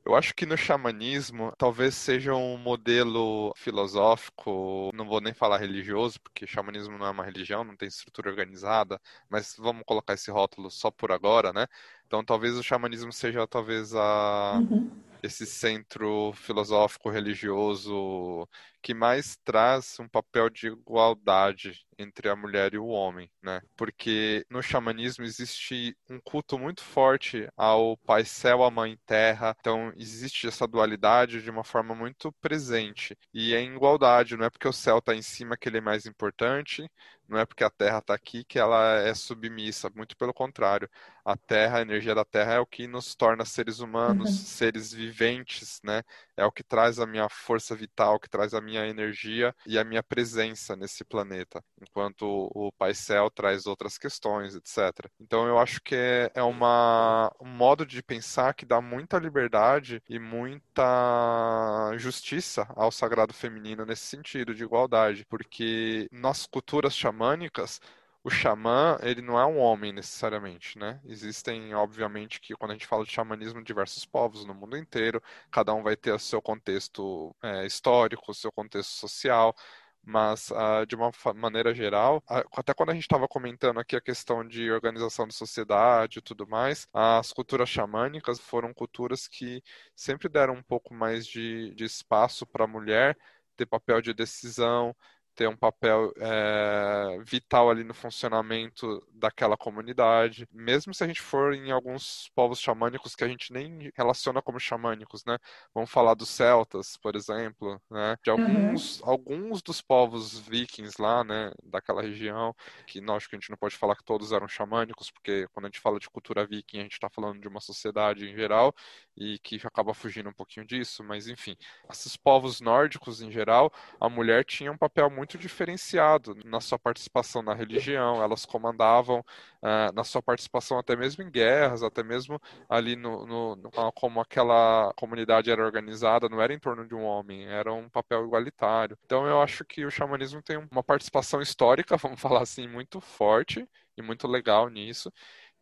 [0.05, 6.21] eu acho que no xamanismo talvez seja um modelo filosófico, não vou nem falar religioso,
[6.21, 10.71] porque xamanismo não é uma religião, não tem estrutura organizada, mas vamos colocar esse rótulo
[10.71, 11.67] só por agora, né?
[12.07, 14.91] Então talvez o xamanismo seja talvez a Uhum,
[15.25, 18.47] esse centro filosófico religioso
[18.83, 23.63] que mais traz um papel de igualdade entre a mulher e o homem, né?
[23.77, 29.57] Porque no xamanismo existe um culto muito forte ao Pai Céu, à Mãe Terra.
[29.59, 33.17] Então existe essa dualidade de uma forma muito presente.
[33.33, 35.81] E é em igualdade, não é porque o céu está em cima que ele é
[35.81, 36.87] mais importante,
[37.29, 40.89] não é porque a Terra está aqui que ela é submissa, muito pelo contrário.
[41.25, 44.93] A Terra, a energia da Terra é o que nos torna seres humanos, uhum, seres
[45.15, 46.03] viventes, né?
[46.37, 49.85] É o que traz a minha força vital, que traz a minha energia e a
[49.85, 55.09] minha presença nesse planeta, enquanto o Pai Céu traz outras questões, etc.
[55.21, 60.03] Então eu acho que é, é uma, um modo de pensar que dá muita liberdade
[60.09, 67.81] e muita justiça ao sagrado feminino nesse sentido de igualdade, porque nas culturas xamânicas
[68.25, 70.99] o xamã, ele não é um homem necessariamente, né?
[71.05, 75.75] Existem, obviamente, que quando a gente fala de xamanismo, diversos povos no mundo inteiro, cada
[75.75, 79.55] um vai ter o seu contexto é, histórico, o seu contexto social,
[80.03, 84.01] mas ah, de uma maneira geral, ah, até quando a gente estava comentando aqui a
[84.01, 89.63] questão de organização de sociedade e tudo mais, as culturas xamânicas foram culturas que
[89.95, 93.17] sempre deram um pouco mais de, de espaço para a mulher
[93.57, 94.95] ter papel de decisão
[95.35, 100.47] ter um papel é, vital ali no funcionamento daquela comunidade.
[100.53, 104.61] Mesmo se a gente for em alguns povos xamânicos que a gente nem relaciona como
[104.61, 105.39] xamânicos, né?
[105.75, 108.17] Vamos falar dos celtas, por exemplo, né?
[108.23, 111.53] De uhum, alguns, alguns dos povos vikings lá, né?
[111.65, 112.55] Daquela região,
[112.87, 115.67] que nós acho que a gente não pode falar que todos eram xamânicos, porque quando
[115.67, 118.75] a gente fala de cultura viking, a gente está falando de uma sociedade em geral
[119.17, 121.57] e que acaba fugindo um pouquinho disso, mas enfim,
[121.91, 127.43] esses povos nórdicos em geral a mulher tinha um papel muito diferenciado na sua participação
[127.43, 132.97] na religião, elas comandavam uh, na sua participação até mesmo em guerras, até mesmo ali
[132.97, 137.47] no, no, no, como aquela comunidade era organizada, não era em torno de um homem,
[137.47, 138.99] era um papel igualitário.
[139.05, 143.69] Então eu acho que o xamanismo tem uma participação histórica, vamos falar assim, muito forte
[143.97, 145.13] e muito legal nisso.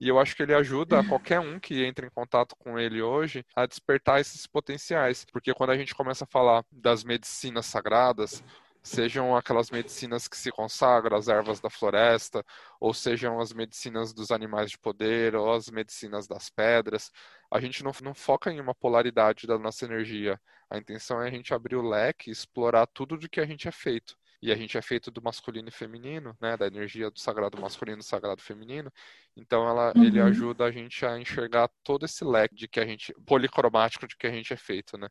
[0.03, 3.47] E eu acho que ele ajuda qualquer um que entre em contato com ele hoje
[3.55, 5.25] a despertar esses potenciais.
[5.33, 8.43] Porque quando a gente começa a falar das medicinas sagradas,
[8.83, 12.45] sejam aquelas medicinas que se consagram, as ervas da floresta,
[12.81, 17.13] ou sejam as medicinas dos animais de poder, ou as medicinas das pedras,
[17.49, 20.37] a gente não, não foca em uma polaridade da nossa energia.
[20.69, 23.69] A intenção é a gente abrir o leque e explorar tudo do que a gente
[23.69, 27.21] é feito e a gente é feito do masculino e feminino, né, da energia do
[27.21, 28.93] sagrado masculino e do sagrado feminino.
[29.37, 30.27] Então ela, ele uhum.
[30.27, 34.27] ajuda a gente a enxergar todo esse leque de que a gente policromático de que
[34.27, 35.09] a gente é feito, né?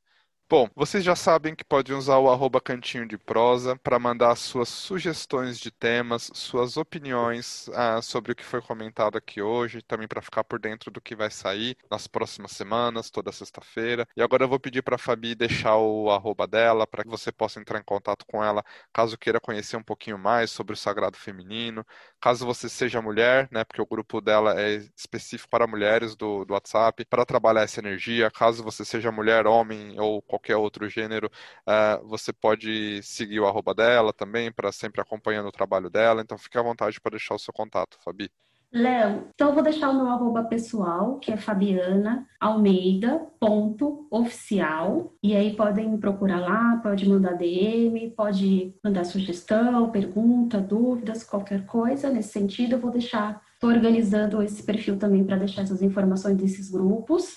[0.52, 4.68] Bom, vocês já sabem que podem usar o arroba cantinho de prosa para mandar suas
[4.68, 10.22] sugestões de temas, suas opiniões ah, sobre o que foi comentado aqui hoje, também para
[10.22, 14.06] ficar por dentro do que vai sair nas próximas semanas, toda sexta-feira.
[14.14, 17.32] E agora eu vou pedir para a Fabi deixar o arroba dela para que você
[17.32, 21.16] possa entrar em contato com ela caso queira conhecer um pouquinho mais sobre o sagrado
[21.18, 21.86] feminino,
[22.20, 26.54] caso você seja mulher, né, porque o grupo dela é específico para mulheres do, do
[26.54, 31.30] WhatsApp, para trabalhar essa energia, caso você seja mulher, homem ou qualquer qualquer outro gênero,
[31.68, 36.22] uh, você pode seguir o arroba dela também, para sempre acompanhando o trabalho dela.
[36.22, 38.30] Então fique à vontade para deixar o seu contato, Fabi.
[38.74, 45.14] Léo, então eu vou deixar o meu arroba pessoal, que é Fabiana Almeida, ponto, oficial.
[45.22, 51.66] E aí podem me procurar lá, pode mandar DM, pode mandar sugestão, pergunta, dúvidas, qualquer
[51.66, 52.76] coisa nesse sentido.
[52.76, 57.36] Eu vou deixar, estou organizando esse perfil também para deixar essas informações desses grupos.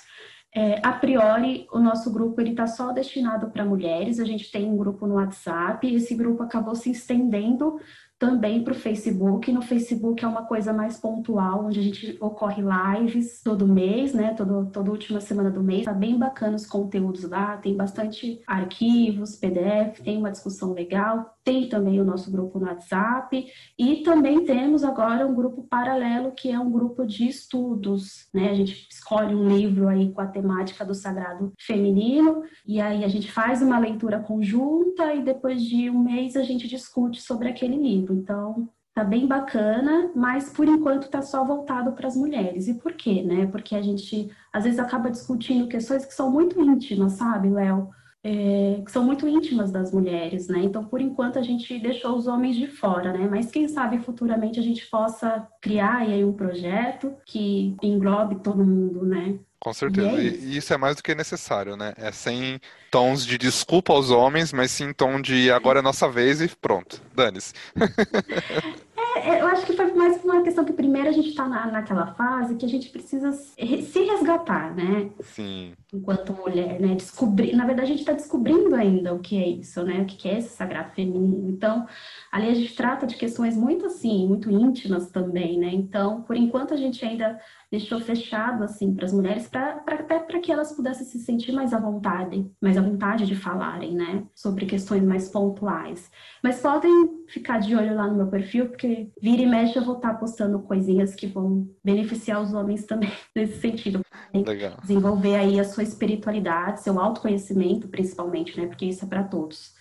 [0.56, 4.20] É, a priori, o nosso grupo ele está só destinado para mulheres.
[4.20, 7.80] A gente tem um grupo no WhatsApp e esse grupo acabou se estendendo
[8.20, 9.50] também para o Facebook.
[9.50, 14.32] No Facebook é uma coisa mais pontual, onde a gente ocorre lives todo mês, né?
[14.34, 15.84] Todo, toda última semana do mês.
[15.84, 21.33] Tá bem bacana os conteúdos lá, tem bastante arquivos, PDF, tem uma discussão legal.
[21.44, 23.46] Tem também o nosso grupo no WhatsApp
[23.78, 28.50] e também temos agora um grupo paralelo que é um grupo de estudos, né?
[28.50, 33.08] A gente escolhe um livro aí com a temática do sagrado feminino e aí a
[33.08, 37.76] gente faz uma leitura conjunta e depois de um mês a gente discute sobre aquele
[37.76, 38.14] livro.
[38.14, 42.68] Então, tá bem bacana, mas por enquanto tá só voltado para as mulheres.
[42.68, 43.46] E por quê, né?
[43.48, 47.90] Porque a gente às vezes acaba discutindo questões que são muito íntimas, sabe, Léo?
[48.24, 50.60] É, que são muito íntimas das mulheres, né?
[50.62, 53.28] Então, por enquanto, a gente deixou os homens de fora, né?
[53.30, 59.04] Mas quem sabe futuramente a gente possa criar aí um projeto que englobe todo mundo,
[59.04, 59.38] né?
[59.60, 60.10] Com certeza.
[60.12, 60.46] E, é isso.
[60.46, 61.92] e, isso é mais do que necessário, né?
[61.98, 62.58] É sem
[62.90, 67.02] tons de desculpa aos homens, mas sim tom de agora é nossa vez e pronto,
[67.14, 67.52] dane-se.
[69.24, 72.08] É, eu acho que foi mais uma questão que primeiro a gente está na, naquela
[72.08, 75.10] fase que a gente precisa se resgatar, né?
[75.22, 75.72] Sim.
[75.94, 76.94] Enquanto mulher, né?
[76.94, 80.02] Descobrir, na verdade, a gente está descobrindo ainda o que é isso, né?
[80.02, 81.48] O que é esse sagrado feminino.
[81.48, 81.86] Então,
[82.30, 85.70] ali a gente trata de questões muito assim, muito íntimas também, né?
[85.72, 87.40] Então, por enquanto a gente ainda
[87.70, 91.72] deixou fechado assim para as mulheres, para até para que elas pudessem se sentir mais
[91.72, 96.10] à vontade, mais à vontade de falarem, né, sobre questões mais pontuais.
[96.42, 99.96] Mas podem ficar de olho lá no meu perfil, porque vira e mexe eu vou
[99.96, 104.04] estar postando coisinhas que vão beneficiar os homens também nesse sentido.
[104.32, 104.78] Legal.
[104.80, 109.74] Desenvolver aí a sua espiritualidade, seu autoconhecimento, principalmente, né, porque isso é para todos.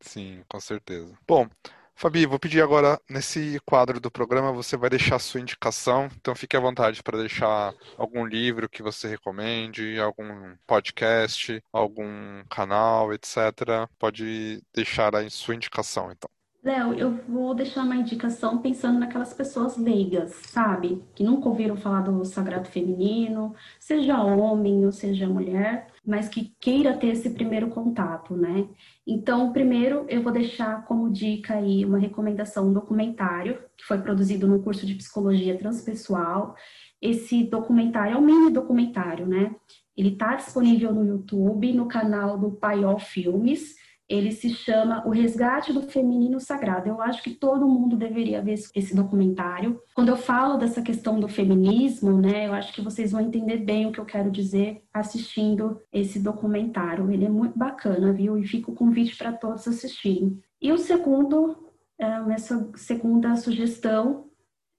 [0.00, 1.12] Sim, com certeza.
[1.26, 1.48] Bom,
[1.98, 6.34] Fabi, vou pedir agora, nesse quadro do programa, você vai deixar a sua indicação, então
[6.34, 13.88] fique à vontade para deixar algum livro que você recomende, algum podcast, algum canal, etc.
[13.98, 16.28] Pode deixar aí sua indicação, então.
[16.62, 21.02] Léo, eu vou deixar uma indicação pensando naquelas pessoas leigas, sabe?
[21.14, 26.96] Que nunca ouviram falar do sagrado feminino, seja homem ou seja mulher, mas que queira
[26.96, 28.68] ter esse primeiro contato, né?
[29.06, 34.46] Então, primeiro eu vou deixar como dica aí uma recomendação, um documentário que foi produzido
[34.46, 36.54] no curso de psicologia transpessoal.
[37.02, 39.54] Esse documentário é um mini documentário, né?
[39.96, 43.74] Ele está disponível no YouTube, no canal do Paiol Filmes
[44.08, 46.88] ele se chama O Resgate do Feminino Sagrado.
[46.88, 49.80] Eu acho que todo mundo deveria ver esse documentário.
[49.94, 53.86] Quando eu falo dessa questão do feminismo, né, eu acho que vocês vão entender bem
[53.86, 57.10] o que eu quero dizer assistindo esse documentário.
[57.10, 58.38] Ele é muito bacana, viu?
[58.38, 60.40] E fica o convite para todos assistirem.
[60.62, 61.56] E o segundo,
[62.00, 62.38] a minha
[62.76, 64.26] segunda sugestão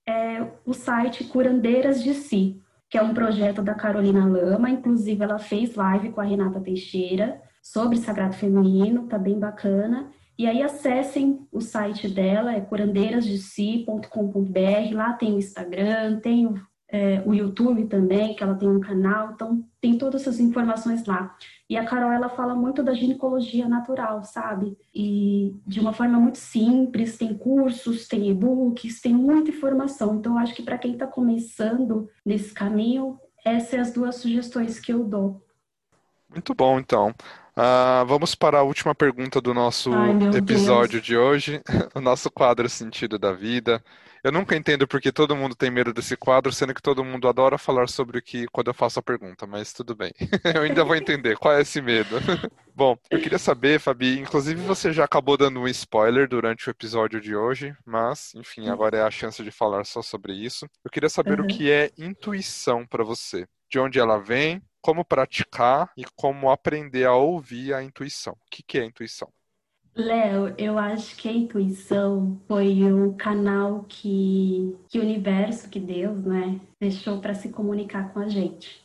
[0.07, 4.69] é o site Curandeiras de Si, que é um projeto da Carolina Lama.
[4.69, 7.41] Inclusive, ela fez live com a Renata Teixeira
[7.71, 10.09] sobre Sagrado Feminino, tá bem bacana.
[10.37, 17.23] E aí acessem o site dela, é curandeirasdesi.com.br, lá tem o Instagram, tem o, é,
[17.25, 21.35] o YouTube também, que ela tem um canal, então tem todas essas informações lá.
[21.69, 24.77] E a Carol, ela fala muito da ginecologia natural, sabe?
[24.93, 30.15] E de uma forma muito simples, tem cursos, tem e-books, tem muita informação.
[30.15, 34.93] Então, acho que para quem está começando nesse caminho, essas são as duas sugestões que
[34.93, 35.43] eu dou.
[36.29, 37.13] Muito bom, então.
[37.57, 41.03] Uh, vamos para a última pergunta do nosso Ai, episódio Deus.
[41.03, 41.61] de hoje,
[41.95, 43.83] o nosso quadro Sentido da Vida.
[44.23, 47.57] Eu nunca entendo porque todo mundo tem medo desse quadro, sendo que todo mundo adora
[47.57, 50.11] falar sobre o que quando eu faço a pergunta, mas tudo bem.
[50.55, 52.17] Eu ainda vou entender qual é esse medo.
[52.75, 57.19] Bom, eu queria saber, Fabi, inclusive você já acabou dando um spoiler durante o episódio
[57.19, 60.67] de hoje, mas, enfim, agora é a chance de falar só sobre isso.
[60.85, 61.45] Eu queria saber uhum.
[61.45, 63.47] o que é intuição para você.
[63.67, 68.31] De onde ela vem, como praticar e como aprender a ouvir a intuição.
[68.31, 69.27] O que, que é intuição?
[69.93, 76.23] Léo, eu acho que a intuição foi o canal que, que o universo, que Deus,
[76.23, 78.81] né, deixou para se comunicar com a gente.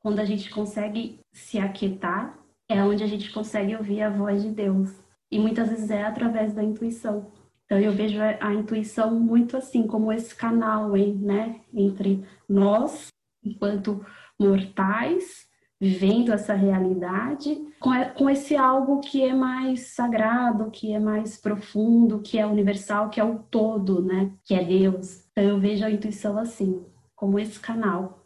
[0.00, 4.48] Quando a gente consegue se aquietar, é onde a gente consegue ouvir a voz de
[4.48, 4.94] Deus.
[5.30, 7.30] E muitas vezes é através da intuição.
[7.66, 13.08] Então eu vejo a, intuição muito assim, como esse canal, hein, né, entre nós,
[13.44, 14.02] enquanto
[14.40, 15.46] mortais,
[15.80, 22.38] vivendo essa realidade, com esse algo que é mais sagrado, que é mais profundo, que
[22.38, 24.32] é universal, que é o todo, né?
[24.44, 25.24] Que é Deus.
[25.32, 28.24] Então eu vejo a intuição assim, como esse canal.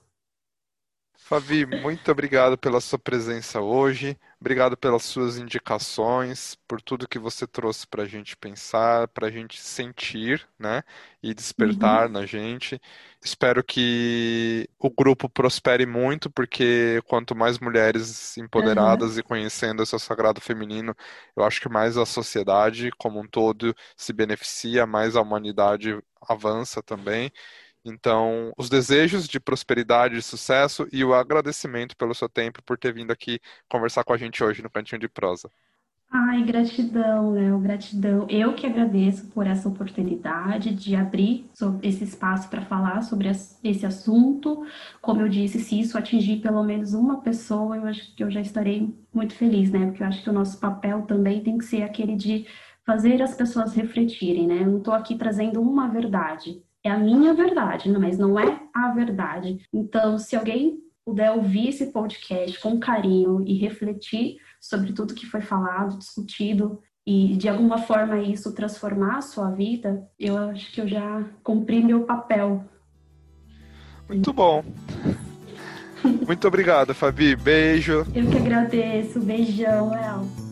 [1.17, 4.17] Fabi, muito obrigado pela sua presença hoje.
[4.41, 9.31] Obrigado pelas suas indicações, por tudo que você trouxe para a gente pensar, para a
[9.31, 10.83] gente sentir, né?
[11.21, 12.09] E despertar Uhum.
[12.09, 12.81] na gente.
[13.23, 19.99] Espero que o grupo prospere muito, porque quanto mais mulheres empoderadas e conhecendo o seu
[19.99, 20.95] sagrado feminino,
[21.37, 26.81] eu acho que mais a sociedade como um todo se beneficia, mais a humanidade avança
[26.83, 27.33] também.
[27.89, 32.93] Então, os desejos de prosperidade e sucesso e o agradecimento pelo seu tempo por ter
[32.93, 35.51] vindo aqui conversar com a gente hoje no Cantinho de Prosa.
[36.11, 38.27] Ai, gratidão, Léo, gratidão.
[38.31, 41.51] Eu que agradeço por essa oportunidade de abrir
[41.83, 44.65] esse espaço para falar sobre esse assunto.
[45.03, 48.41] Como eu disse, se isso atingir pelo menos uma pessoa, eu acho que eu já
[48.41, 49.87] estarei muito feliz, né?
[49.87, 52.47] Porque eu acho que o nosso papel também tem que ser aquele de
[52.87, 54.63] fazer as pessoas refletirem, né?
[54.63, 58.93] Eu não estou aqui trazendo uma verdade, é a minha verdade, mas não é a
[58.93, 59.59] verdade.
[59.73, 65.41] Então, se alguém puder ouvir esse podcast com carinho e refletir sobre tudo que foi
[65.41, 70.87] falado, discutido, e de alguma forma isso transformar a sua vida, eu acho que eu
[70.87, 72.63] já cumpri meu papel.
[74.07, 74.63] Muito bom.
[76.05, 77.35] Muito obrigado, Fabi.
[77.35, 78.07] Beijo.
[78.15, 79.21] Eu que agradeço.
[79.21, 80.48] Beijão, El.